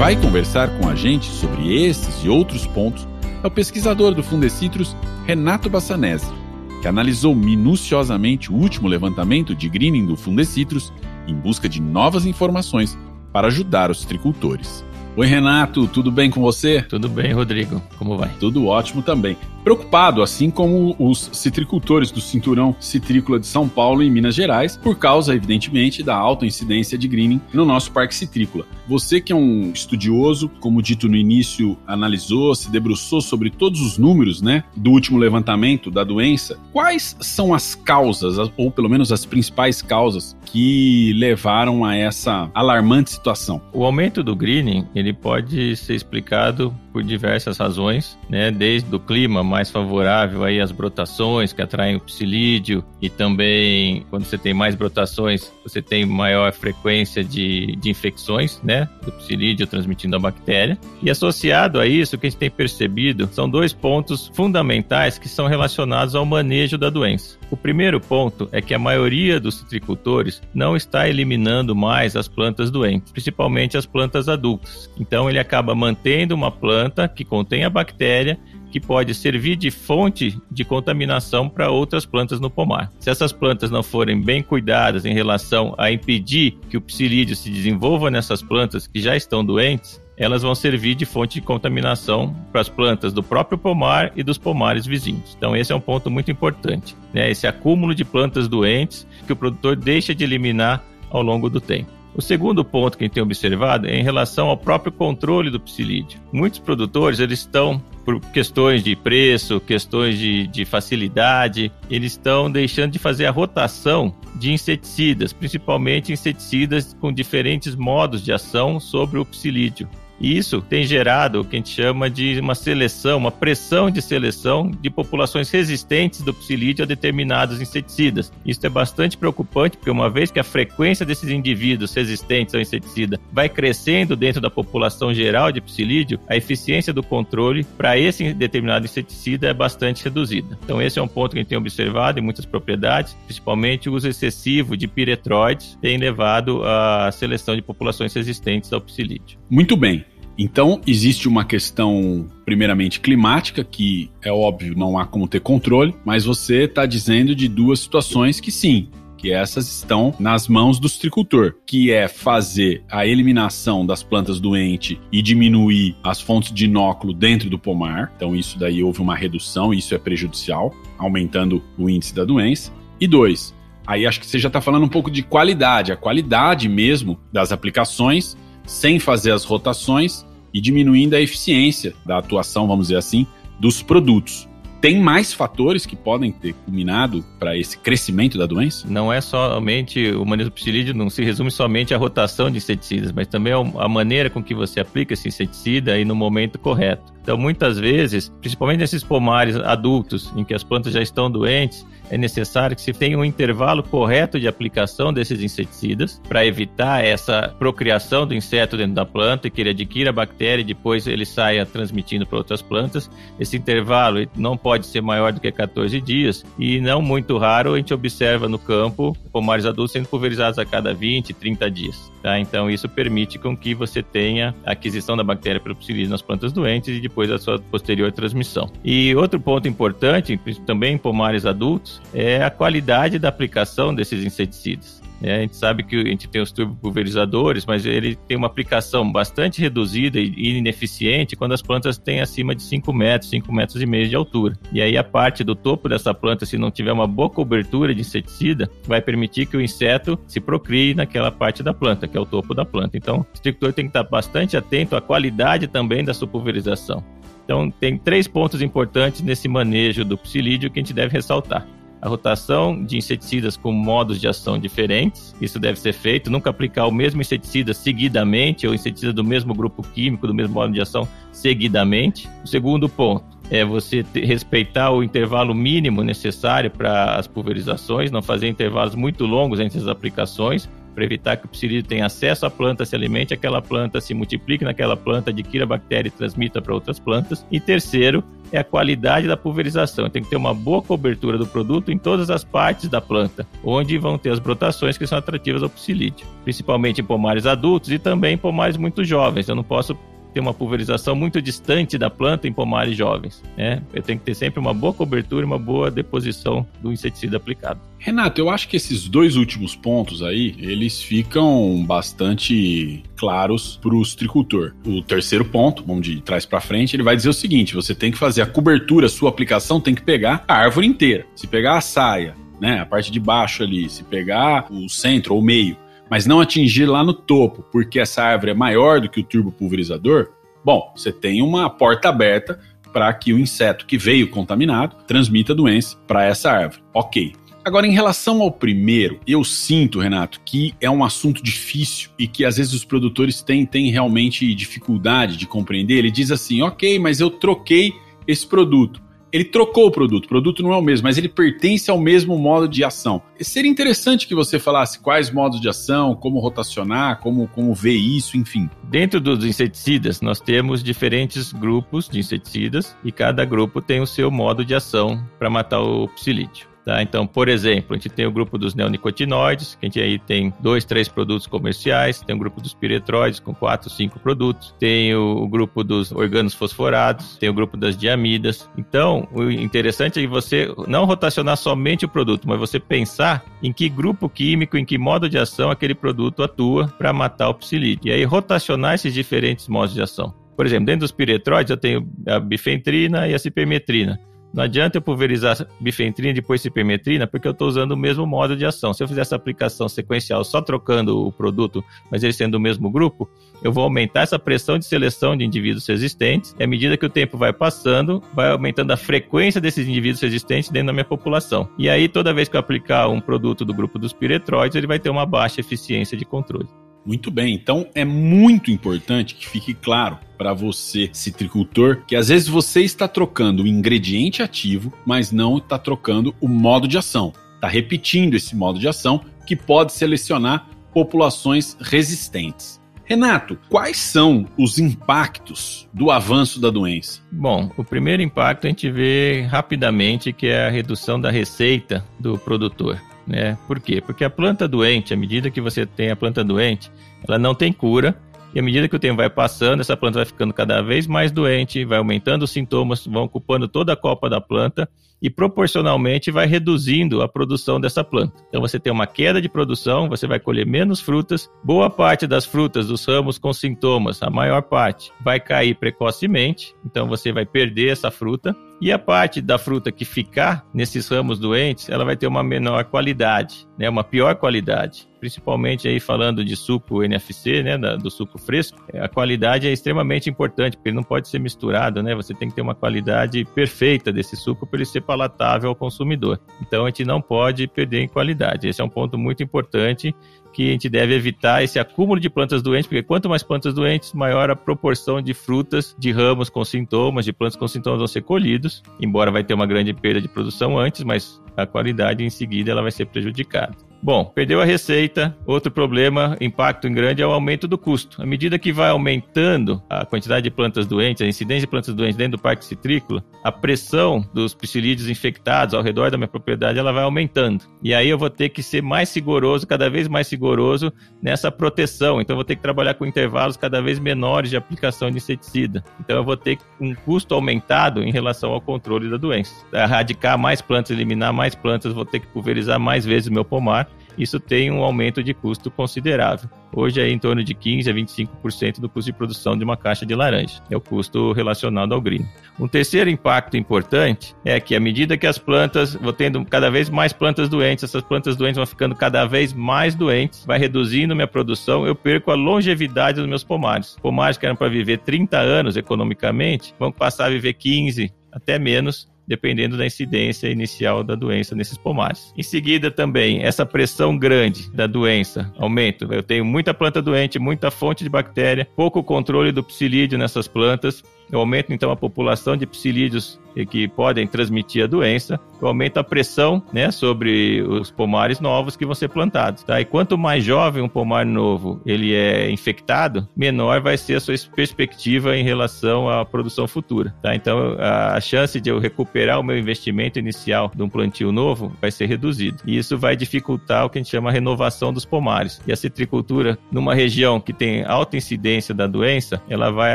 Vai 0.00 0.16
conversar 0.16 0.70
com 0.78 0.88
a 0.88 0.94
gente 0.94 1.26
sobre 1.26 1.76
esses 1.76 2.24
e 2.24 2.28
outros 2.30 2.66
pontos 2.66 3.06
é 3.44 3.46
o 3.46 3.50
pesquisador 3.50 4.14
do 4.14 4.22
Fundecitrus, 4.22 4.96
Renato 5.26 5.68
Bassanese, 5.68 6.32
que 6.80 6.88
analisou 6.88 7.34
minuciosamente 7.34 8.50
o 8.50 8.54
último 8.54 8.88
levantamento 8.88 9.54
de 9.54 9.68
greening 9.68 10.06
do 10.06 10.16
Fundecitrus 10.16 10.90
em 11.26 11.34
busca 11.34 11.68
de 11.68 11.82
novas 11.82 12.24
informações 12.24 12.96
para 13.30 13.48
ajudar 13.48 13.90
os 13.90 14.06
tricultores. 14.06 14.82
Oi, 15.14 15.26
Renato, 15.26 15.86
tudo 15.86 16.10
bem 16.10 16.30
com 16.30 16.40
você? 16.40 16.80
Tudo 16.80 17.06
bem, 17.06 17.34
Rodrigo. 17.34 17.82
Como 17.98 18.16
vai? 18.16 18.30
Tudo 18.40 18.68
ótimo 18.68 19.02
também. 19.02 19.36
Preocupado, 19.62 20.22
assim 20.22 20.50
como 20.50 20.96
os 20.98 21.30
citricultores 21.32 22.10
do 22.10 22.20
cinturão 22.20 22.74
citrícola 22.80 23.38
de 23.38 23.46
São 23.46 23.68
Paulo 23.68 24.02
e 24.02 24.10
Minas 24.10 24.34
Gerais, 24.34 24.76
por 24.76 24.96
causa, 24.96 25.34
evidentemente, 25.34 26.02
da 26.02 26.16
alta 26.16 26.46
incidência 26.46 26.96
de 26.96 27.06
greening 27.06 27.40
no 27.52 27.64
nosso 27.64 27.92
parque 27.92 28.14
citrícola. 28.14 28.66
Você 28.88 29.20
que 29.20 29.32
é 29.32 29.36
um 29.36 29.70
estudioso, 29.70 30.50
como 30.60 30.82
dito 30.82 31.08
no 31.08 31.16
início, 31.16 31.76
analisou, 31.86 32.54
se 32.54 32.70
debruçou 32.70 33.20
sobre 33.20 33.50
todos 33.50 33.80
os 33.80 33.98
números, 33.98 34.40
né, 34.40 34.64
do 34.74 34.90
último 34.90 35.18
levantamento 35.18 35.90
da 35.90 36.04
doença. 36.04 36.58
Quais 36.72 37.16
são 37.20 37.52
as 37.52 37.74
causas, 37.74 38.50
ou 38.56 38.70
pelo 38.70 38.88
menos 38.88 39.12
as 39.12 39.26
principais 39.26 39.82
causas, 39.82 40.36
que 40.46 41.12
levaram 41.18 41.84
a 41.84 41.94
essa 41.94 42.50
alarmante 42.54 43.10
situação? 43.10 43.60
O 43.72 43.84
aumento 43.84 44.22
do 44.22 44.34
greening, 44.34 44.86
ele 44.94 45.12
pode 45.12 45.76
ser 45.76 45.94
explicado 45.94 46.74
por 46.92 47.02
diversas 47.02 47.58
razões, 47.58 48.18
né, 48.28 48.50
desde 48.50 48.94
o 48.94 48.98
clima 48.98 49.42
mais 49.42 49.70
favorável 49.70 50.44
aí 50.44 50.60
às 50.60 50.72
brotações 50.72 51.52
que 51.52 51.62
atraem 51.62 51.96
o 51.96 52.00
psilídeo 52.00 52.84
e 53.00 53.08
também 53.08 54.04
quando 54.10 54.24
você 54.24 54.36
tem 54.36 54.52
mais 54.52 54.74
brotações, 54.74 55.52
você 55.62 55.80
tem 55.80 56.04
maior 56.04 56.52
frequência 56.52 57.24
de, 57.24 57.76
de 57.76 57.90
infecções, 57.90 58.60
né, 58.62 58.88
do 59.04 59.12
psilídeo 59.12 59.66
transmitindo 59.66 60.16
a 60.16 60.18
bactéria. 60.18 60.78
E 61.02 61.10
associado 61.10 61.80
a 61.80 61.86
isso, 61.86 62.16
o 62.16 62.18
que 62.18 62.26
a 62.26 62.30
gente 62.30 62.38
tem 62.38 62.50
percebido 62.50 63.28
são 63.32 63.48
dois 63.48 63.72
pontos 63.72 64.30
fundamentais 64.34 65.18
que 65.18 65.28
são 65.28 65.46
relacionados 65.46 66.14
ao 66.14 66.24
manejo 66.24 66.76
da 66.76 66.90
doença. 66.90 67.39
O 67.50 67.56
primeiro 67.56 68.00
ponto 68.00 68.48
é 68.52 68.62
que 68.62 68.72
a 68.72 68.78
maioria 68.78 69.40
dos 69.40 69.58
citricultores 69.58 70.40
não 70.54 70.76
está 70.76 71.08
eliminando 71.08 71.74
mais 71.74 72.14
as 72.14 72.28
plantas 72.28 72.70
doentes, 72.70 73.10
principalmente 73.10 73.76
as 73.76 73.84
plantas 73.84 74.28
adultas. 74.28 74.88
Então 74.98 75.28
ele 75.28 75.38
acaba 75.38 75.74
mantendo 75.74 76.34
uma 76.34 76.52
planta 76.52 77.08
que 77.08 77.24
contém 77.24 77.64
a 77.64 77.70
bactéria 77.70 78.38
que 78.70 78.78
pode 78.78 79.12
servir 79.14 79.56
de 79.56 79.70
fonte 79.70 80.40
de 80.50 80.64
contaminação 80.64 81.48
para 81.48 81.70
outras 81.70 82.06
plantas 82.06 82.38
no 82.38 82.48
pomar. 82.48 82.92
Se 83.00 83.10
essas 83.10 83.32
plantas 83.32 83.68
não 83.68 83.82
forem 83.82 84.22
bem 84.22 84.42
cuidadas 84.42 85.04
em 85.04 85.12
relação 85.12 85.74
a 85.76 85.90
impedir 85.90 86.56
que 86.68 86.76
o 86.76 86.80
psilídeo 86.80 87.34
se 87.34 87.50
desenvolva 87.50 88.10
nessas 88.10 88.42
plantas 88.42 88.86
que 88.86 89.00
já 89.00 89.16
estão 89.16 89.44
doentes, 89.44 89.99
elas 90.20 90.42
vão 90.42 90.54
servir 90.54 90.94
de 90.94 91.06
fonte 91.06 91.40
de 91.40 91.40
contaminação 91.40 92.36
para 92.52 92.60
as 92.60 92.68
plantas 92.68 93.10
do 93.10 93.22
próprio 93.22 93.56
pomar 93.56 94.12
e 94.14 94.22
dos 94.22 94.36
pomares 94.36 94.84
vizinhos. 94.84 95.34
Então, 95.36 95.56
esse 95.56 95.72
é 95.72 95.74
um 95.74 95.80
ponto 95.80 96.10
muito 96.10 96.30
importante, 96.30 96.94
né? 97.12 97.30
esse 97.30 97.46
acúmulo 97.46 97.94
de 97.94 98.04
plantas 98.04 98.46
doentes 98.46 99.06
que 99.26 99.32
o 99.32 99.36
produtor 99.36 99.74
deixa 99.74 100.14
de 100.14 100.22
eliminar 100.22 100.84
ao 101.10 101.22
longo 101.22 101.48
do 101.48 101.58
tempo. 101.58 101.90
O 102.14 102.20
segundo 102.20 102.62
ponto 102.62 102.98
que 102.98 103.04
a 103.04 103.06
gente 103.06 103.14
tem 103.14 103.22
observado 103.22 103.86
é 103.86 103.98
em 103.98 104.02
relação 104.02 104.48
ao 104.48 104.56
próprio 104.56 104.92
controle 104.92 105.48
do 105.48 105.60
psilídeo. 105.60 106.20
Muitos 106.30 106.58
produtores 106.58 107.18
eles 107.18 107.38
estão 107.38 107.80
por 108.04 108.20
questões 108.20 108.82
de 108.82 108.94
preço, 108.96 109.60
questões 109.60 110.18
de, 110.18 110.46
de, 110.48 110.64
facilidade, 110.64 111.72
eles 111.88 112.12
estão 112.12 112.50
deixando 112.50 112.90
de 112.90 112.98
fazer 112.98 113.26
a 113.26 113.30
rotação 113.30 114.14
de 114.34 114.52
inseticidas, 114.52 115.32
principalmente 115.32 116.12
inseticidas 116.12 116.96
com 117.00 117.12
diferentes 117.12 117.74
modos 117.76 118.22
de 118.22 118.32
ação 118.32 118.80
sobre 118.80 119.18
o 119.18 119.24
psilídeo. 119.24 119.88
E 120.20 120.36
isso 120.36 120.60
tem 120.60 120.84
gerado 120.84 121.40
o 121.40 121.44
que 121.44 121.56
a 121.56 121.58
gente 121.58 121.70
chama 121.70 122.10
de 122.10 122.38
uma 122.38 122.54
seleção, 122.54 123.16
uma 123.16 123.30
pressão 123.30 123.90
de 123.90 124.02
seleção 124.02 124.70
de 124.70 124.90
populações 124.90 125.50
resistentes 125.50 126.20
do 126.20 126.34
psilídeo 126.34 126.84
a 126.84 126.86
determinados 126.86 127.60
inseticidas. 127.60 128.30
Isso 128.44 128.64
é 128.66 128.68
bastante 128.68 129.16
preocupante, 129.16 129.76
porque 129.76 129.90
uma 129.90 130.10
vez 130.10 130.30
que 130.30 130.38
a 130.38 130.44
frequência 130.44 131.06
desses 131.06 131.30
indivíduos 131.30 131.94
resistentes 131.94 132.54
ao 132.54 132.60
inseticida 132.60 133.18
vai 133.32 133.48
crescendo 133.48 134.14
dentro 134.14 134.40
da 134.40 134.50
população 134.50 135.14
geral 135.14 135.50
de 135.50 135.60
psilídeo, 135.60 136.20
a 136.28 136.36
eficiência 136.36 136.92
do 136.92 137.02
controle 137.02 137.64
para 137.64 137.98
esse 137.98 138.34
determinado 138.34 138.84
inseticida 138.84 139.48
é 139.48 139.54
bastante 139.54 140.04
reduzida. 140.04 140.58
Então 140.64 140.82
esse 140.82 140.98
é 140.98 141.02
um 141.02 141.08
ponto 141.08 141.32
que 141.32 141.38
a 141.38 141.40
gente 141.40 141.48
tem 141.48 141.58
observado 141.58 142.18
em 142.18 142.22
muitas 142.22 142.44
propriedades, 142.44 143.16
principalmente 143.24 143.88
o 143.88 143.94
uso 143.94 144.08
excessivo 144.08 144.76
de 144.76 144.86
piretroides 144.86 145.78
tem 145.80 145.96
levado 145.96 146.62
à 146.64 147.10
seleção 147.12 147.56
de 147.56 147.62
populações 147.62 148.12
resistentes 148.12 148.72
ao 148.72 148.80
psilídeo. 148.80 149.38
Muito 149.48 149.76
bem. 149.76 150.04
Então, 150.42 150.80
existe 150.86 151.28
uma 151.28 151.44
questão, 151.44 152.26
primeiramente, 152.46 152.98
climática, 152.98 153.62
que 153.62 154.10
é 154.22 154.32
óbvio, 154.32 154.74
não 154.74 154.98
há 154.98 155.04
como 155.04 155.28
ter 155.28 155.40
controle, 155.40 155.94
mas 156.02 156.24
você 156.24 156.62
está 156.62 156.86
dizendo 156.86 157.34
de 157.34 157.46
duas 157.46 157.80
situações 157.80 158.40
que 158.40 158.50
sim, 158.50 158.88
que 159.18 159.30
essas 159.30 159.70
estão 159.70 160.14
nas 160.18 160.48
mãos 160.48 160.78
do 160.78 160.88
citricultor, 160.88 161.56
que 161.66 161.92
é 161.92 162.08
fazer 162.08 162.82
a 162.90 163.06
eliminação 163.06 163.84
das 163.84 164.02
plantas 164.02 164.40
doentes 164.40 164.96
e 165.12 165.20
diminuir 165.20 165.94
as 166.02 166.22
fontes 166.22 166.54
de 166.54 166.64
inóculo 166.64 167.12
dentro 167.12 167.50
do 167.50 167.58
pomar. 167.58 168.10
Então, 168.16 168.34
isso 168.34 168.58
daí 168.58 168.82
houve 168.82 169.02
uma 169.02 169.14
redução, 169.14 169.74
isso 169.74 169.94
é 169.94 169.98
prejudicial, 169.98 170.74
aumentando 170.96 171.62
o 171.76 171.90
índice 171.90 172.14
da 172.14 172.24
doença. 172.24 172.72
E 172.98 173.06
dois, 173.06 173.54
aí 173.86 174.06
acho 174.06 174.18
que 174.18 174.26
você 174.26 174.38
já 174.38 174.48
está 174.48 174.62
falando 174.62 174.84
um 174.84 174.88
pouco 174.88 175.10
de 175.10 175.22
qualidade, 175.22 175.92
a 175.92 175.96
qualidade 175.96 176.66
mesmo 176.66 177.20
das 177.30 177.52
aplicações, 177.52 178.38
sem 178.64 178.98
fazer 178.98 179.32
as 179.32 179.44
rotações 179.44 180.24
e 180.52 180.60
diminuindo 180.60 181.14
a 181.14 181.20
eficiência 181.20 181.94
da 182.04 182.18
atuação, 182.18 182.66
vamos 182.66 182.88
dizer 182.88 182.98
assim, 182.98 183.26
dos 183.58 183.82
produtos. 183.82 184.48
Tem 184.80 184.98
mais 184.98 185.30
fatores 185.30 185.84
que 185.84 185.94
podem 185.94 186.32
ter 186.32 186.54
culminado 186.54 187.22
para 187.38 187.54
esse 187.54 187.76
crescimento 187.76 188.38
da 188.38 188.46
doença? 188.46 188.88
Não 188.88 189.12
é 189.12 189.20
somente 189.20 190.10
o 190.12 190.24
manejo 190.24 190.48
do 190.48 190.54
psilídeo, 190.54 190.94
não 190.94 191.10
se 191.10 191.22
resume 191.22 191.50
somente 191.50 191.92
à 191.92 191.98
rotação 191.98 192.50
de 192.50 192.56
inseticidas, 192.56 193.12
mas 193.12 193.26
também 193.26 193.52
a 193.52 193.88
maneira 193.88 194.30
com 194.30 194.42
que 194.42 194.54
você 194.54 194.80
aplica 194.80 195.12
esse 195.12 195.28
inseticida 195.28 195.98
e 195.98 196.04
no 196.04 196.14
momento 196.14 196.58
correto. 196.58 197.12
Então, 197.30 197.38
muitas 197.38 197.78
vezes, 197.78 198.28
principalmente 198.40 198.80
nesses 198.80 199.04
pomares 199.04 199.54
adultos, 199.54 200.32
em 200.34 200.42
que 200.42 200.52
as 200.52 200.64
plantas 200.64 200.92
já 200.94 201.00
estão 201.00 201.30
doentes, 201.30 201.86
é 202.10 202.18
necessário 202.18 202.74
que 202.74 202.82
se 202.82 202.92
tenha 202.92 203.16
um 203.16 203.24
intervalo 203.24 203.84
correto 203.84 204.38
de 204.38 204.48
aplicação 204.48 205.12
desses 205.12 205.40
inseticidas 205.40 206.20
para 206.28 206.44
evitar 206.44 207.04
essa 207.04 207.54
procriação 207.56 208.26
do 208.26 208.34
inseto 208.34 208.76
dentro 208.76 208.94
da 208.94 209.06
planta 209.06 209.46
e 209.46 209.50
que 209.50 209.60
ele 209.60 209.70
adquira 209.70 210.10
a 210.10 210.12
bactéria 210.12 210.62
e 210.62 210.64
depois 210.64 211.06
ele 211.06 211.24
saia 211.24 211.64
transmitindo 211.64 212.26
para 212.26 212.38
outras 212.38 212.60
plantas. 212.60 213.08
Esse 213.38 213.56
intervalo 213.56 214.26
não 214.36 214.56
pode 214.56 214.86
ser 214.86 215.00
maior 215.00 215.32
do 215.32 215.40
que 215.40 215.52
14 215.52 216.00
dias 216.00 216.44
e 216.58 216.80
não 216.80 217.00
muito 217.00 217.38
raro 217.38 217.74
a 217.74 217.76
gente 217.76 217.94
observa 217.94 218.48
no 218.48 218.58
campo 218.58 219.16
pomares 219.32 219.64
adultos 219.64 219.92
sendo 219.92 220.08
pulverizados 220.08 220.58
a 220.58 220.64
cada 220.64 220.92
20, 220.92 221.32
30 221.32 221.70
dias. 221.70 222.10
Tá? 222.22 222.40
Então 222.40 222.68
isso 222.68 222.88
permite 222.88 223.38
com 223.38 223.56
que 223.56 223.72
você 223.72 224.02
tenha 224.02 224.54
a 224.66 224.72
aquisição 224.72 225.16
da 225.16 225.22
bactéria 225.22 225.60
pelo 225.60 225.76
nas 226.08 226.22
plantas 226.22 226.52
doentes 226.52 226.96
e 226.96 227.00
depois 227.00 227.19
a 227.28 227.38
sua 227.38 227.58
posterior 227.58 228.12
transmissão. 228.12 228.70
E 228.84 229.12
outro 229.16 229.40
ponto 229.40 229.66
importante, 229.66 230.38
também 230.64 230.94
em 230.94 230.98
pomares 230.98 231.44
adultos, 231.44 232.00
é 232.14 232.42
a 232.44 232.50
qualidade 232.50 233.18
da 233.18 233.28
aplicação 233.28 233.92
desses 233.92 234.24
inseticidas. 234.24 235.02
Né? 235.20 235.36
A 235.36 235.40
gente 235.40 235.56
sabe 235.56 235.82
que 235.82 235.96
a 235.96 236.04
gente 236.04 236.28
tem 236.28 236.40
os 236.40 236.50
turbopulverizadores, 236.50 237.66
mas 237.66 237.84
ele 237.84 238.16
tem 238.26 238.36
uma 238.36 238.46
aplicação 238.46 239.10
bastante 239.10 239.60
reduzida 239.60 240.18
e 240.18 240.58
ineficiente 240.58 241.36
quando 241.36 241.52
as 241.52 241.62
plantas 241.62 241.98
têm 241.98 242.20
acima 242.20 242.54
de 242.54 242.62
5 242.62 242.92
metros, 242.92 243.30
5 243.30 243.52
metros 243.52 243.82
e 243.82 243.86
meio 243.86 244.08
de 244.08 244.16
altura. 244.16 244.56
E 244.72 244.80
aí 244.80 244.96
a 244.96 245.04
parte 245.04 245.44
do 245.44 245.54
topo 245.54 245.88
dessa 245.88 246.14
planta, 246.14 246.46
se 246.46 246.56
não 246.56 246.70
tiver 246.70 246.92
uma 246.92 247.06
boa 247.06 247.28
cobertura 247.28 247.94
de 247.94 248.00
inseticida, 248.00 248.70
vai 248.86 249.00
permitir 249.00 249.46
que 249.46 249.56
o 249.56 249.60
inseto 249.60 250.18
se 250.26 250.40
procrie 250.40 250.94
naquela 250.94 251.30
parte 251.30 251.62
da 251.62 251.74
planta, 251.74 252.08
que 252.08 252.16
é 252.16 252.20
o 252.20 252.26
topo 252.26 252.54
da 252.54 252.64
planta. 252.64 252.96
Então, 252.96 253.18
o 253.18 253.38
agricultor 253.38 253.72
tem 253.72 253.84
que 253.84 253.90
estar 253.90 254.04
bastante 254.04 254.56
atento 254.56 254.96
à 254.96 255.00
qualidade 255.00 255.66
também 255.66 256.04
da 256.04 256.14
sua 256.14 256.28
pulverização. 256.28 257.04
Então, 257.44 257.70
tem 257.70 257.98
três 257.98 258.28
pontos 258.28 258.62
importantes 258.62 259.22
nesse 259.22 259.48
manejo 259.48 260.04
do 260.04 260.16
psilídeo 260.16 260.70
que 260.70 260.78
a 260.78 260.82
gente 260.82 260.94
deve 260.94 261.12
ressaltar 261.12 261.66
a 262.00 262.08
rotação 262.08 262.82
de 262.82 262.96
inseticidas 262.96 263.56
com 263.56 263.72
modos 263.72 264.20
de 264.20 264.26
ação 264.26 264.58
diferentes. 264.58 265.34
Isso 265.40 265.58
deve 265.58 265.78
ser 265.78 265.92
feito, 265.92 266.30
nunca 266.30 266.50
aplicar 266.50 266.86
o 266.86 266.92
mesmo 266.92 267.20
inseticida 267.20 267.74
seguidamente 267.74 268.66
ou 268.66 268.74
inseticida 268.74 269.12
do 269.12 269.22
mesmo 269.22 269.54
grupo 269.54 269.82
químico, 269.82 270.26
do 270.26 270.34
mesmo 270.34 270.54
modo 270.54 270.72
de 270.72 270.80
ação 270.80 271.06
seguidamente. 271.32 272.28
O 272.42 272.46
segundo 272.46 272.88
ponto 272.88 273.24
é 273.50 273.64
você 273.64 274.04
respeitar 274.14 274.90
o 274.92 275.02
intervalo 275.02 275.54
mínimo 275.54 276.02
necessário 276.02 276.70
para 276.70 277.16
as 277.16 277.26
pulverizações, 277.26 278.10
não 278.10 278.22
fazer 278.22 278.48
intervalos 278.48 278.94
muito 278.94 279.26
longos 279.26 279.60
entre 279.60 279.78
as 279.78 279.88
aplicações, 279.88 280.68
para 280.94 281.04
evitar 281.04 281.36
que 281.36 281.46
o 281.46 281.48
psilídeo 281.48 281.88
tenha 281.88 282.06
acesso 282.06 282.46
à 282.46 282.50
planta, 282.50 282.84
se 282.84 282.94
alimente 282.94 283.32
aquela 283.32 283.62
planta, 283.62 284.00
se 284.00 284.12
multiplique 284.12 284.64
naquela 284.64 284.96
planta, 284.96 285.30
adquira 285.30 285.64
bactéria 285.64 286.08
e 286.08 286.10
transmita 286.10 286.60
para 286.60 286.74
outras 286.74 286.98
plantas. 286.98 287.46
E 287.50 287.60
terceiro, 287.60 288.24
é 288.52 288.58
a 288.58 288.64
qualidade 288.64 289.26
da 289.26 289.36
pulverização. 289.36 290.08
Tem 290.08 290.22
que 290.22 290.30
ter 290.30 290.36
uma 290.36 290.54
boa 290.54 290.82
cobertura 290.82 291.38
do 291.38 291.46
produto 291.46 291.90
em 291.90 291.98
todas 291.98 292.30
as 292.30 292.44
partes 292.44 292.88
da 292.88 293.00
planta, 293.00 293.46
onde 293.64 293.98
vão 293.98 294.18
ter 294.18 294.30
as 294.30 294.38
brotações 294.38 294.98
que 294.98 295.06
são 295.06 295.18
atrativas 295.18 295.62
ao 295.62 295.70
psilídeo, 295.70 296.26
principalmente 296.44 297.00
em 297.00 297.04
pomares 297.04 297.46
adultos 297.46 297.90
e 297.90 297.98
também 297.98 298.34
em 298.34 298.38
pomares 298.38 298.76
muito 298.76 299.04
jovens. 299.04 299.48
Eu 299.48 299.54
não 299.54 299.64
posso 299.64 299.96
ter 300.30 300.40
uma 300.40 300.54
pulverização 300.54 301.14
muito 301.14 301.40
distante 301.42 301.98
da 301.98 302.08
planta 302.08 302.48
em 302.48 302.52
pomares 302.52 302.96
jovens. 302.96 303.42
Né? 303.56 303.82
Eu 303.92 304.02
tenho 304.02 304.18
que 304.18 304.24
ter 304.24 304.34
sempre 304.34 304.60
uma 304.60 304.72
boa 304.72 304.92
cobertura 304.92 305.42
e 305.42 305.46
uma 305.46 305.58
boa 305.58 305.90
deposição 305.90 306.66
do 306.80 306.92
inseticida 306.92 307.36
aplicado. 307.36 307.80
Renato, 307.98 308.40
eu 308.40 308.48
acho 308.48 308.66
que 308.66 308.76
esses 308.76 309.06
dois 309.06 309.36
últimos 309.36 309.76
pontos 309.76 310.22
aí, 310.22 310.54
eles 310.58 311.02
ficam 311.02 311.84
bastante 311.86 313.02
claros 313.14 313.78
para 313.80 313.94
o 313.94 314.02
citricultor. 314.04 314.72
O 314.86 315.02
terceiro 315.02 315.44
ponto, 315.44 315.84
vamos 315.84 316.06
de 316.06 316.20
trás 316.22 316.46
para 316.46 316.60
frente, 316.60 316.96
ele 316.96 317.02
vai 317.02 317.14
dizer 317.14 317.28
o 317.28 317.34
seguinte: 317.34 317.74
você 317.74 317.94
tem 317.94 318.10
que 318.10 318.16
fazer 318.16 318.40
a 318.40 318.46
cobertura, 318.46 319.08
sua 319.08 319.28
aplicação 319.28 319.78
tem 319.80 319.94
que 319.94 320.02
pegar 320.02 320.42
a 320.48 320.54
árvore 320.54 320.86
inteira. 320.86 321.26
Se 321.34 321.46
pegar 321.46 321.76
a 321.76 321.80
saia, 321.82 322.34
né, 322.58 322.80
a 322.80 322.86
parte 322.86 323.10
de 323.10 323.20
baixo 323.20 323.62
ali, 323.62 323.88
se 323.90 324.02
pegar 324.04 324.66
o 324.70 324.88
centro 324.88 325.34
ou 325.34 325.40
o 325.40 325.44
meio, 325.44 325.76
mas 326.10 326.26
não 326.26 326.40
atingir 326.40 326.86
lá 326.86 327.04
no 327.04 327.14
topo, 327.14 327.64
porque 327.70 328.00
essa 328.00 328.22
árvore 328.22 328.50
é 328.50 328.54
maior 328.54 329.00
do 329.00 329.08
que 329.08 329.20
o 329.20 329.24
turbo 329.24 329.52
pulverizador, 329.52 330.30
bom, 330.64 330.92
você 330.94 331.12
tem 331.12 331.40
uma 331.40 331.70
porta 331.70 332.08
aberta 332.08 332.58
para 332.92 333.12
que 333.14 333.32
o 333.32 333.38
inseto 333.38 333.86
que 333.86 333.96
veio 333.96 334.28
contaminado 334.28 334.96
transmita 335.06 335.52
a 335.52 335.56
doença 335.56 335.96
para 336.08 336.24
essa 336.24 336.50
árvore. 336.50 336.82
Ok. 336.92 337.32
Agora, 337.64 337.86
em 337.86 337.92
relação 337.92 338.40
ao 338.40 338.50
primeiro, 338.50 339.20
eu 339.26 339.44
sinto, 339.44 340.00
Renato, 340.00 340.40
que 340.44 340.74
é 340.80 340.90
um 340.90 341.04
assunto 341.04 341.42
difícil 341.42 342.10
e 342.18 342.26
que 342.26 342.44
às 342.44 342.56
vezes 342.56 342.72
os 342.72 342.84
produtores 342.84 343.42
têm, 343.42 343.66
têm 343.66 343.90
realmente 343.90 344.52
dificuldade 344.54 345.36
de 345.36 345.46
compreender. 345.46 345.98
Ele 345.98 346.10
diz 346.10 346.30
assim: 346.30 346.62
ok, 346.62 346.98
mas 346.98 347.20
eu 347.20 347.30
troquei 347.30 347.92
esse 348.26 348.46
produto 348.46 349.00
ele 349.32 349.44
trocou 349.44 349.86
o 349.86 349.90
produto. 349.90 350.24
O 350.24 350.28
produto 350.28 350.62
não 350.62 350.72
é 350.72 350.76
o 350.76 350.82
mesmo, 350.82 351.04
mas 351.04 351.18
ele 351.18 351.28
pertence 351.28 351.90
ao 351.90 351.98
mesmo 351.98 352.38
modo 352.38 352.68
de 352.68 352.84
ação. 352.84 353.22
Seria 353.40 353.70
interessante 353.70 354.26
que 354.26 354.34
você 354.34 354.58
falasse 354.58 355.00
quais 355.00 355.30
modos 355.30 355.60
de 355.60 355.68
ação, 355.68 356.14
como 356.14 356.40
rotacionar, 356.40 357.20
como, 357.20 357.48
como 357.48 357.74
ver 357.74 357.94
isso, 357.94 358.36
enfim. 358.36 358.68
Dentro 358.84 359.20
dos 359.20 359.44
inseticidas, 359.44 360.20
nós 360.20 360.40
temos 360.40 360.82
diferentes 360.82 361.52
grupos 361.52 362.08
de 362.08 362.18
inseticidas 362.18 362.96
e 363.04 363.12
cada 363.12 363.44
grupo 363.44 363.80
tem 363.80 364.00
o 364.00 364.06
seu 364.06 364.30
modo 364.30 364.64
de 364.64 364.74
ação 364.74 365.22
para 365.38 365.50
matar 365.50 365.80
o 365.80 366.08
psilídeo. 366.08 366.69
Tá? 366.84 367.02
Então, 367.02 367.26
por 367.26 367.48
exemplo, 367.48 367.94
a 367.94 367.96
gente 367.96 368.08
tem 368.08 368.26
o 368.26 368.32
grupo 368.32 368.56
dos 368.56 368.74
neonicotinoides, 368.74 369.74
que 369.74 369.84
a 369.84 369.88
gente 369.88 370.00
aí 370.00 370.18
tem 370.18 370.52
dois, 370.60 370.84
três 370.84 371.08
produtos 371.08 371.46
comerciais, 371.46 372.20
tem 372.20 372.34
o 372.34 372.38
grupo 372.38 372.60
dos 372.60 372.72
piretroides 372.74 373.38
com 373.38 373.54
quatro, 373.54 373.90
cinco 373.90 374.18
produtos, 374.18 374.74
tem 374.78 375.14
o, 375.14 375.42
o 375.42 375.48
grupo 375.48 375.84
dos 375.84 376.10
organos 376.10 376.54
fosforados, 376.54 377.36
tem 377.36 377.48
o 377.48 377.54
grupo 377.54 377.76
das 377.76 377.96
diamidas. 377.96 378.68
Então, 378.78 379.28
o 379.32 379.50
interessante 379.50 380.22
é 380.22 380.26
você 380.26 380.72
não 380.88 381.04
rotacionar 381.04 381.56
somente 381.56 382.04
o 382.04 382.08
produto, 382.08 382.48
mas 382.48 382.58
você 382.58 382.80
pensar 382.80 383.44
em 383.62 383.72
que 383.72 383.88
grupo 383.88 384.28
químico, 384.28 384.76
em 384.76 384.84
que 384.84 384.96
modo 384.96 385.28
de 385.28 385.38
ação 385.38 385.70
aquele 385.70 385.94
produto 385.94 386.42
atua 386.42 386.88
para 386.98 387.12
matar 387.12 387.50
o 387.50 387.54
psilídeo. 387.54 388.08
E 388.08 388.12
aí 388.12 388.24
rotacionar 388.24 388.94
esses 388.94 389.12
diferentes 389.12 389.68
modos 389.68 389.94
de 389.94 390.00
ação. 390.00 390.34
Por 390.56 390.66
exemplo, 390.66 390.86
dentro 390.86 391.00
dos 391.00 391.12
piretroides 391.12 391.70
eu 391.70 391.76
tenho 391.76 392.06
a 392.26 392.38
bifentrina 392.38 393.26
e 393.28 393.34
a 393.34 393.38
cipermetrina. 393.38 394.20
Não 394.52 394.64
adianta 394.64 394.98
eu 394.98 395.02
pulverizar 395.02 395.66
bifentrina 395.80 396.30
e 396.30 396.34
depois 396.34 396.60
cipermetrina, 396.60 397.26
porque 397.26 397.46
eu 397.46 397.52
estou 397.52 397.68
usando 397.68 397.92
o 397.92 397.96
mesmo 397.96 398.26
modo 398.26 398.56
de 398.56 398.66
ação. 398.66 398.92
Se 398.92 399.02
eu 399.02 399.08
fizer 399.08 399.20
essa 399.20 399.36
aplicação 399.36 399.88
sequencial 399.88 400.42
só 400.44 400.60
trocando 400.60 401.26
o 401.26 401.32
produto, 401.32 401.84
mas 402.10 402.22
eles 402.22 402.36
sendo 402.36 402.52
do 402.52 402.60
mesmo 402.60 402.90
grupo, 402.90 403.28
eu 403.62 403.72
vou 403.72 403.84
aumentar 403.84 404.22
essa 404.22 404.38
pressão 404.38 404.78
de 404.78 404.86
seleção 404.86 405.36
de 405.36 405.44
indivíduos 405.44 405.86
resistentes, 405.86 406.54
e 406.58 406.64
à 406.64 406.66
medida 406.66 406.96
que 406.96 407.06
o 407.06 407.10
tempo 407.10 407.38
vai 407.38 407.52
passando, 407.52 408.22
vai 408.34 408.50
aumentando 408.50 408.92
a 408.92 408.96
frequência 408.96 409.60
desses 409.60 409.86
indivíduos 409.86 410.20
resistentes 410.20 410.70
dentro 410.70 410.88
da 410.88 410.92
minha 410.92 411.04
população. 411.04 411.68
E 411.78 411.88
aí, 411.88 412.08
toda 412.08 412.34
vez 412.34 412.48
que 412.48 412.56
eu 412.56 412.60
aplicar 412.60 413.08
um 413.08 413.20
produto 413.20 413.64
do 413.64 413.72
grupo 413.72 413.98
dos 413.98 414.12
piretróides, 414.12 414.76
ele 414.76 414.86
vai 414.86 414.98
ter 414.98 415.10
uma 415.10 415.26
baixa 415.26 415.60
eficiência 415.60 416.16
de 416.16 416.24
controle. 416.24 416.68
Muito 417.04 417.30
bem, 417.30 417.54
então 417.54 417.86
é 417.94 418.04
muito 418.04 418.70
importante 418.70 419.34
que 419.34 419.48
fique 419.48 419.72
claro 419.74 420.18
para 420.36 420.52
você, 420.52 421.10
citricultor, 421.12 422.02
que 422.06 422.14
às 422.14 422.28
vezes 422.28 422.48
você 422.48 422.82
está 422.82 423.08
trocando 423.08 423.62
o 423.62 423.66
ingrediente 423.66 424.42
ativo, 424.42 424.92
mas 425.04 425.32
não 425.32 425.58
está 425.58 425.78
trocando 425.78 426.34
o 426.40 426.48
modo 426.48 426.86
de 426.86 426.98
ação. 426.98 427.32
Está 427.54 427.68
repetindo 427.68 428.34
esse 428.34 428.54
modo 428.54 428.78
de 428.78 428.88
ação 428.88 429.22
que 429.46 429.56
pode 429.56 429.92
selecionar 429.92 430.66
populações 430.92 431.76
resistentes. 431.80 432.80
Renato, 433.04 433.58
quais 433.68 433.96
são 433.96 434.46
os 434.56 434.78
impactos 434.78 435.88
do 435.92 436.10
avanço 436.10 436.60
da 436.60 436.70
doença? 436.70 437.20
Bom, 437.32 437.70
o 437.76 437.82
primeiro 437.82 438.22
impacto 438.22 438.66
a 438.66 438.70
gente 438.70 438.88
vê 438.88 439.42
rapidamente 439.42 440.32
que 440.32 440.46
é 440.46 440.66
a 440.66 440.70
redução 440.70 441.20
da 441.20 441.30
receita 441.30 442.04
do 442.20 442.38
produtor 442.38 443.00
né? 443.30 443.56
Por 443.66 443.80
quê? 443.80 444.00
Porque 444.00 444.24
a 444.24 444.30
planta 444.30 444.66
doente, 444.66 445.14
à 445.14 445.16
medida 445.16 445.50
que 445.50 445.60
você 445.60 445.86
tem 445.86 446.10
a 446.10 446.16
planta 446.16 446.42
doente, 446.42 446.90
ela 447.26 447.38
não 447.38 447.54
tem 447.54 447.72
cura, 447.72 448.16
e 448.52 448.58
à 448.58 448.62
medida 448.62 448.88
que 448.88 448.96
o 448.96 448.98
tempo 448.98 449.18
vai 449.18 449.30
passando, 449.30 449.80
essa 449.80 449.96
planta 449.96 450.18
vai 450.18 450.26
ficando 450.26 450.52
cada 450.52 450.82
vez 450.82 451.06
mais 451.06 451.30
doente, 451.30 451.84
vai 451.84 451.98
aumentando 451.98 452.42
os 452.42 452.50
sintomas, 452.50 453.06
vão 453.06 453.24
ocupando 453.24 453.68
toda 453.68 453.92
a 453.92 453.96
copa 453.96 454.28
da 454.28 454.40
planta 454.40 454.88
e 455.22 455.30
proporcionalmente 455.30 456.32
vai 456.32 456.46
reduzindo 456.46 457.22
a 457.22 457.28
produção 457.28 457.80
dessa 457.80 458.02
planta. 458.02 458.42
Então 458.48 458.60
você 458.60 458.80
tem 458.80 458.92
uma 458.92 459.06
queda 459.06 459.40
de 459.40 459.48
produção, 459.48 460.08
você 460.08 460.26
vai 460.26 460.40
colher 460.40 460.66
menos 460.66 460.98
frutas, 461.00 461.48
boa 461.62 461.88
parte 461.88 462.26
das 462.26 462.44
frutas 462.44 462.88
dos 462.88 463.04
ramos 463.04 463.38
com 463.38 463.52
sintomas, 463.52 464.20
a 464.22 464.30
maior 464.30 464.62
parte, 464.62 465.12
vai 465.20 465.38
cair 465.38 465.76
precocemente, 465.76 466.74
então 466.84 467.06
você 467.06 467.32
vai 467.32 467.46
perder 467.46 467.90
essa 467.90 468.10
fruta 468.10 468.56
e 468.80 468.90
a 468.90 468.98
parte 468.98 469.40
da 469.42 469.58
fruta 469.58 469.92
que 469.92 470.04
ficar 470.04 470.64
nesses 470.72 471.06
ramos 471.08 471.38
doentes, 471.38 471.88
ela 471.88 472.04
vai 472.04 472.16
ter 472.16 472.26
uma 472.26 472.42
menor 472.42 472.84
qualidade, 472.84 473.68
né, 473.78 473.88
uma 473.88 474.02
pior 474.02 474.34
qualidade. 474.36 475.08
Principalmente 475.20 475.86
aí 475.86 476.00
falando 476.00 476.42
de 476.42 476.56
suco 476.56 477.02
NFC, 477.02 477.62
né, 477.62 477.76
do 477.76 478.10
suco 478.10 478.38
fresco, 478.38 478.82
a 478.94 479.06
qualidade 479.06 479.68
é 479.68 479.72
extremamente 479.72 480.30
importante, 480.30 480.78
porque 480.78 480.88
ele 480.88 480.96
não 480.96 481.02
pode 481.02 481.28
ser 481.28 481.38
misturado, 481.38 482.02
né? 482.02 482.14
Você 482.14 482.32
tem 482.32 482.48
que 482.48 482.54
ter 482.54 482.62
uma 482.62 482.74
qualidade 482.74 483.44
perfeita 483.54 484.10
desse 484.10 484.34
suco 484.34 484.66
para 484.66 484.78
ele 484.78 484.86
ser 484.86 485.02
palatável 485.02 485.68
ao 485.68 485.76
consumidor. 485.76 486.40
Então 486.62 486.86
a 486.86 486.88
gente 486.88 487.04
não 487.04 487.20
pode 487.20 487.68
perder 487.68 488.00
em 488.00 488.08
qualidade. 488.08 488.66
Esse 488.66 488.80
é 488.80 488.84
um 488.84 488.88
ponto 488.88 489.18
muito 489.18 489.42
importante 489.42 490.14
que 490.52 490.68
a 490.68 490.72
gente 490.72 490.88
deve 490.88 491.14
evitar 491.14 491.62
esse 491.62 491.78
acúmulo 491.78 492.20
de 492.20 492.28
plantas 492.28 492.62
doentes, 492.62 492.86
porque 492.86 493.02
quanto 493.02 493.28
mais 493.28 493.42
plantas 493.42 493.74
doentes, 493.74 494.12
maior 494.12 494.50
a 494.50 494.56
proporção 494.56 495.20
de 495.20 495.34
frutas, 495.34 495.94
de 495.98 496.10
ramos 496.10 496.48
com 496.48 496.64
sintomas, 496.64 497.24
de 497.24 497.32
plantas 497.32 497.56
com 497.56 497.68
sintomas 497.68 497.98
vão 497.98 498.06
ser 498.06 498.22
colhidos, 498.22 498.82
embora 499.00 499.30
vai 499.30 499.44
ter 499.44 499.54
uma 499.54 499.66
grande 499.66 499.92
perda 499.92 500.20
de 500.20 500.28
produção 500.28 500.78
antes, 500.78 501.02
mas 501.02 501.40
a 501.56 501.66
qualidade 501.66 502.24
em 502.24 502.30
seguida 502.30 502.70
ela 502.70 502.82
vai 502.82 502.90
ser 502.90 503.06
prejudicada. 503.06 503.89
Bom, 504.02 504.24
perdeu 504.24 504.62
a 504.62 504.64
receita. 504.64 505.36
Outro 505.44 505.70
problema, 505.70 506.34
impacto 506.40 506.88
em 506.88 506.92
grande, 506.92 507.20
é 507.20 507.26
o 507.26 507.32
aumento 507.32 507.68
do 507.68 507.76
custo. 507.76 508.22
À 508.22 508.24
medida 508.24 508.58
que 508.58 508.72
vai 508.72 508.88
aumentando 508.88 509.82
a 509.90 510.06
quantidade 510.06 510.44
de 510.44 510.50
plantas 510.50 510.86
doentes, 510.86 511.20
a 511.20 511.28
incidência 511.28 511.60
de 511.60 511.66
plantas 511.66 511.94
doentes 511.94 512.16
dentro 512.16 512.38
do 512.38 512.42
parque 512.42 512.64
citrícola, 512.64 513.22
a 513.44 513.52
pressão 513.52 514.24
dos 514.32 514.54
psilídeos 514.54 515.10
infectados 515.10 515.74
ao 515.74 515.82
redor 515.82 516.10
da 516.10 516.16
minha 516.16 516.28
propriedade 516.28 516.78
ela 516.78 516.92
vai 516.92 517.02
aumentando. 517.02 517.64
E 517.82 517.92
aí 517.92 518.08
eu 518.08 518.16
vou 518.16 518.30
ter 518.30 518.48
que 518.48 518.62
ser 518.62 518.82
mais 518.82 519.14
rigoroso, 519.14 519.66
cada 519.66 519.90
vez 519.90 520.08
mais 520.08 520.30
rigoroso 520.30 520.90
nessa 521.22 521.50
proteção. 521.50 522.22
Então 522.22 522.34
eu 522.34 522.38
vou 522.38 522.44
ter 522.44 522.56
que 522.56 522.62
trabalhar 522.62 522.94
com 522.94 523.04
intervalos 523.04 523.56
cada 523.58 523.82
vez 523.82 523.98
menores 523.98 524.48
de 524.48 524.56
aplicação 524.56 525.10
de 525.10 525.18
inseticida. 525.18 525.84
Então 526.00 526.16
eu 526.16 526.24
vou 526.24 526.38
ter 526.38 526.58
um 526.80 526.94
custo 526.94 527.34
aumentado 527.34 528.02
em 528.02 528.10
relação 528.10 528.50
ao 528.52 528.62
controle 528.62 529.10
da 529.10 529.18
doença. 529.18 529.54
Erradicar 529.74 530.38
mais 530.38 530.62
plantas, 530.62 530.90
eliminar 530.90 531.34
mais 531.34 531.54
plantas, 531.54 531.92
vou 531.92 532.06
ter 532.06 532.20
que 532.20 532.26
pulverizar 532.28 532.80
mais 532.80 533.04
vezes 533.04 533.28
o 533.28 533.32
meu 533.32 533.44
pomar 533.44 533.89
isso 534.16 534.38
tem 534.38 534.70
um 534.70 534.82
aumento 534.82 535.22
de 535.22 535.34
custo 535.34 535.70
considerável. 535.70 536.48
Hoje 536.72 537.00
é 537.00 537.08
em 537.08 537.18
torno 537.18 537.42
de 537.42 537.52
15 537.52 537.90
a 537.90 537.94
25% 537.94 538.80
do 538.80 538.88
custo 538.88 539.10
de 539.10 539.16
produção 539.16 539.56
de 539.56 539.64
uma 539.64 539.76
caixa 539.76 540.06
de 540.06 540.14
laranja. 540.14 540.62
É 540.70 540.76
o 540.76 540.80
custo 540.80 541.32
relacionado 541.32 541.92
ao 541.92 542.00
green. 542.00 542.24
Um 542.58 542.68
terceiro 542.68 543.10
impacto 543.10 543.56
importante 543.56 544.36
é 544.44 544.60
que 544.60 544.76
à 544.76 544.80
medida 544.80 545.16
que 545.16 545.26
as 545.26 545.36
plantas 545.36 545.94
vão 545.94 546.12
tendo 546.12 546.44
cada 546.44 546.70
vez 546.70 546.88
mais 546.88 547.12
plantas 547.12 547.48
doentes, 547.48 547.84
essas 547.84 548.02
plantas 548.02 548.36
doentes 548.36 548.56
vão 548.56 548.66
ficando 548.66 548.94
cada 548.94 549.26
vez 549.26 549.52
mais 549.52 549.94
doentes, 549.94 550.44
vai 550.46 550.58
reduzindo 550.58 551.14
minha 551.14 551.26
produção, 551.26 551.86
eu 551.86 551.94
perco 551.94 552.30
a 552.30 552.34
longevidade 552.34 553.18
dos 553.18 553.28
meus 553.28 553.42
pomares. 553.42 553.96
Pomares 554.00 554.38
que 554.38 554.46
eram 554.46 554.56
para 554.56 554.68
viver 554.68 554.98
30 554.98 555.38
anos 555.38 555.76
economicamente, 555.76 556.74
vão 556.78 556.92
passar 556.92 557.26
a 557.26 557.30
viver 557.30 557.54
15 557.54 558.12
até 558.32 558.58
menos 558.58 559.10
dependendo 559.30 559.78
da 559.78 559.86
incidência 559.86 560.48
inicial 560.48 561.04
da 561.04 561.14
doença 561.14 561.54
nesses 561.54 561.78
pomares. 561.78 562.34
Em 562.36 562.42
seguida, 562.42 562.90
também, 562.90 563.44
essa 563.44 563.64
pressão 563.64 564.18
grande 564.18 564.68
da 564.72 564.88
doença 564.88 565.52
aumenta. 565.56 566.04
Eu 566.10 566.20
tenho 566.20 566.44
muita 566.44 566.74
planta 566.74 567.00
doente, 567.00 567.38
muita 567.38 567.70
fonte 567.70 568.02
de 568.02 568.10
bactéria, 568.10 568.68
pouco 568.74 569.04
controle 569.04 569.52
do 569.52 569.62
psilídeo 569.62 570.18
nessas 570.18 570.48
plantas. 570.48 571.04
Eu 571.32 571.40
aumento 571.40 571.72
então 571.72 571.90
a 571.90 571.96
população 571.96 572.56
de 572.56 572.66
psilídeos 572.66 573.40
que 573.70 573.88
podem 573.88 574.26
transmitir 574.26 574.84
a 574.84 574.86
doença, 574.86 575.40
aumenta 575.60 576.00
a 576.00 576.04
pressão 576.04 576.62
né, 576.72 576.90
sobre 576.90 577.62
os 577.62 577.90
pomares 577.90 578.40
novos 578.40 578.76
que 578.76 578.86
vão 578.86 578.94
ser 578.94 579.08
plantados. 579.08 579.62
Tá? 579.62 579.80
E 579.80 579.84
quanto 579.84 580.16
mais 580.16 580.44
jovem 580.44 580.82
um 580.82 580.88
pomar 580.88 581.26
novo 581.26 581.80
ele 581.84 582.14
é 582.14 582.50
infectado, 582.50 583.28
menor 583.36 583.80
vai 583.80 583.96
ser 583.96 584.14
a 584.16 584.20
sua 584.20 584.34
perspectiva 584.54 585.36
em 585.36 585.42
relação 585.42 586.08
à 586.08 586.24
produção 586.24 586.66
futura. 586.66 587.14
Tá? 587.22 587.34
Então 587.34 587.76
a 587.78 588.20
chance 588.20 588.60
de 588.60 588.70
eu 588.70 588.78
recuperar 588.78 589.40
o 589.40 589.42
meu 589.42 589.58
investimento 589.58 590.18
inicial 590.18 590.70
de 590.74 590.82
um 590.82 590.88
plantio 590.88 591.32
novo 591.32 591.72
vai 591.80 591.90
ser 591.90 592.06
reduzida. 592.06 592.58
E 592.66 592.76
isso 592.76 592.96
vai 592.96 593.16
dificultar 593.16 593.84
o 593.84 593.90
que 593.90 593.98
a 593.98 594.02
gente 594.02 594.10
chama 594.10 594.30
a 594.30 594.32
renovação 594.32 594.92
dos 594.92 595.04
pomares. 595.04 595.60
E 595.66 595.72
a 595.72 595.76
citricultura, 595.76 596.58
numa 596.70 596.94
região 596.94 597.40
que 597.40 597.52
tem 597.52 597.84
alta 597.84 598.16
incidência 598.16 598.74
da 598.74 598.86
doença, 598.86 599.42
ela 599.48 599.70
vai 599.70 599.94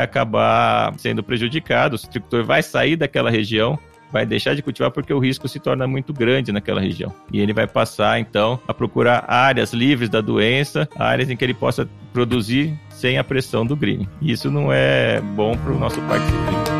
acabar 0.00 0.94
sendo 0.98 1.22
prejudicada. 1.26 1.94
O 1.94 1.98
citricultor 1.98 2.44
vai 2.44 2.62
sair 2.62 2.96
daquela 2.96 3.30
região 3.30 3.78
vai 4.10 4.24
deixar 4.24 4.54
de 4.54 4.62
cultivar 4.62 4.90
porque 4.90 5.12
o 5.12 5.18
risco 5.18 5.48
se 5.48 5.58
torna 5.58 5.86
muito 5.86 6.12
grande 6.12 6.52
naquela 6.52 6.80
região. 6.80 7.12
E 7.32 7.40
ele 7.40 7.52
vai 7.52 7.66
passar, 7.66 8.18
então, 8.18 8.58
a 8.66 8.72
procurar 8.72 9.24
áreas 9.28 9.72
livres 9.72 10.08
da 10.08 10.20
doença, 10.20 10.88
áreas 10.96 11.28
em 11.28 11.36
que 11.36 11.44
ele 11.44 11.54
possa 11.54 11.88
produzir 12.12 12.72
sem 12.88 13.18
a 13.18 13.24
pressão 13.24 13.66
do 13.66 13.76
green. 13.76 14.08
Isso 14.22 14.50
não 14.50 14.72
é 14.72 15.20
bom 15.20 15.56
para 15.56 15.72
o 15.72 15.78
nosso 15.78 16.00
parque 16.02 16.75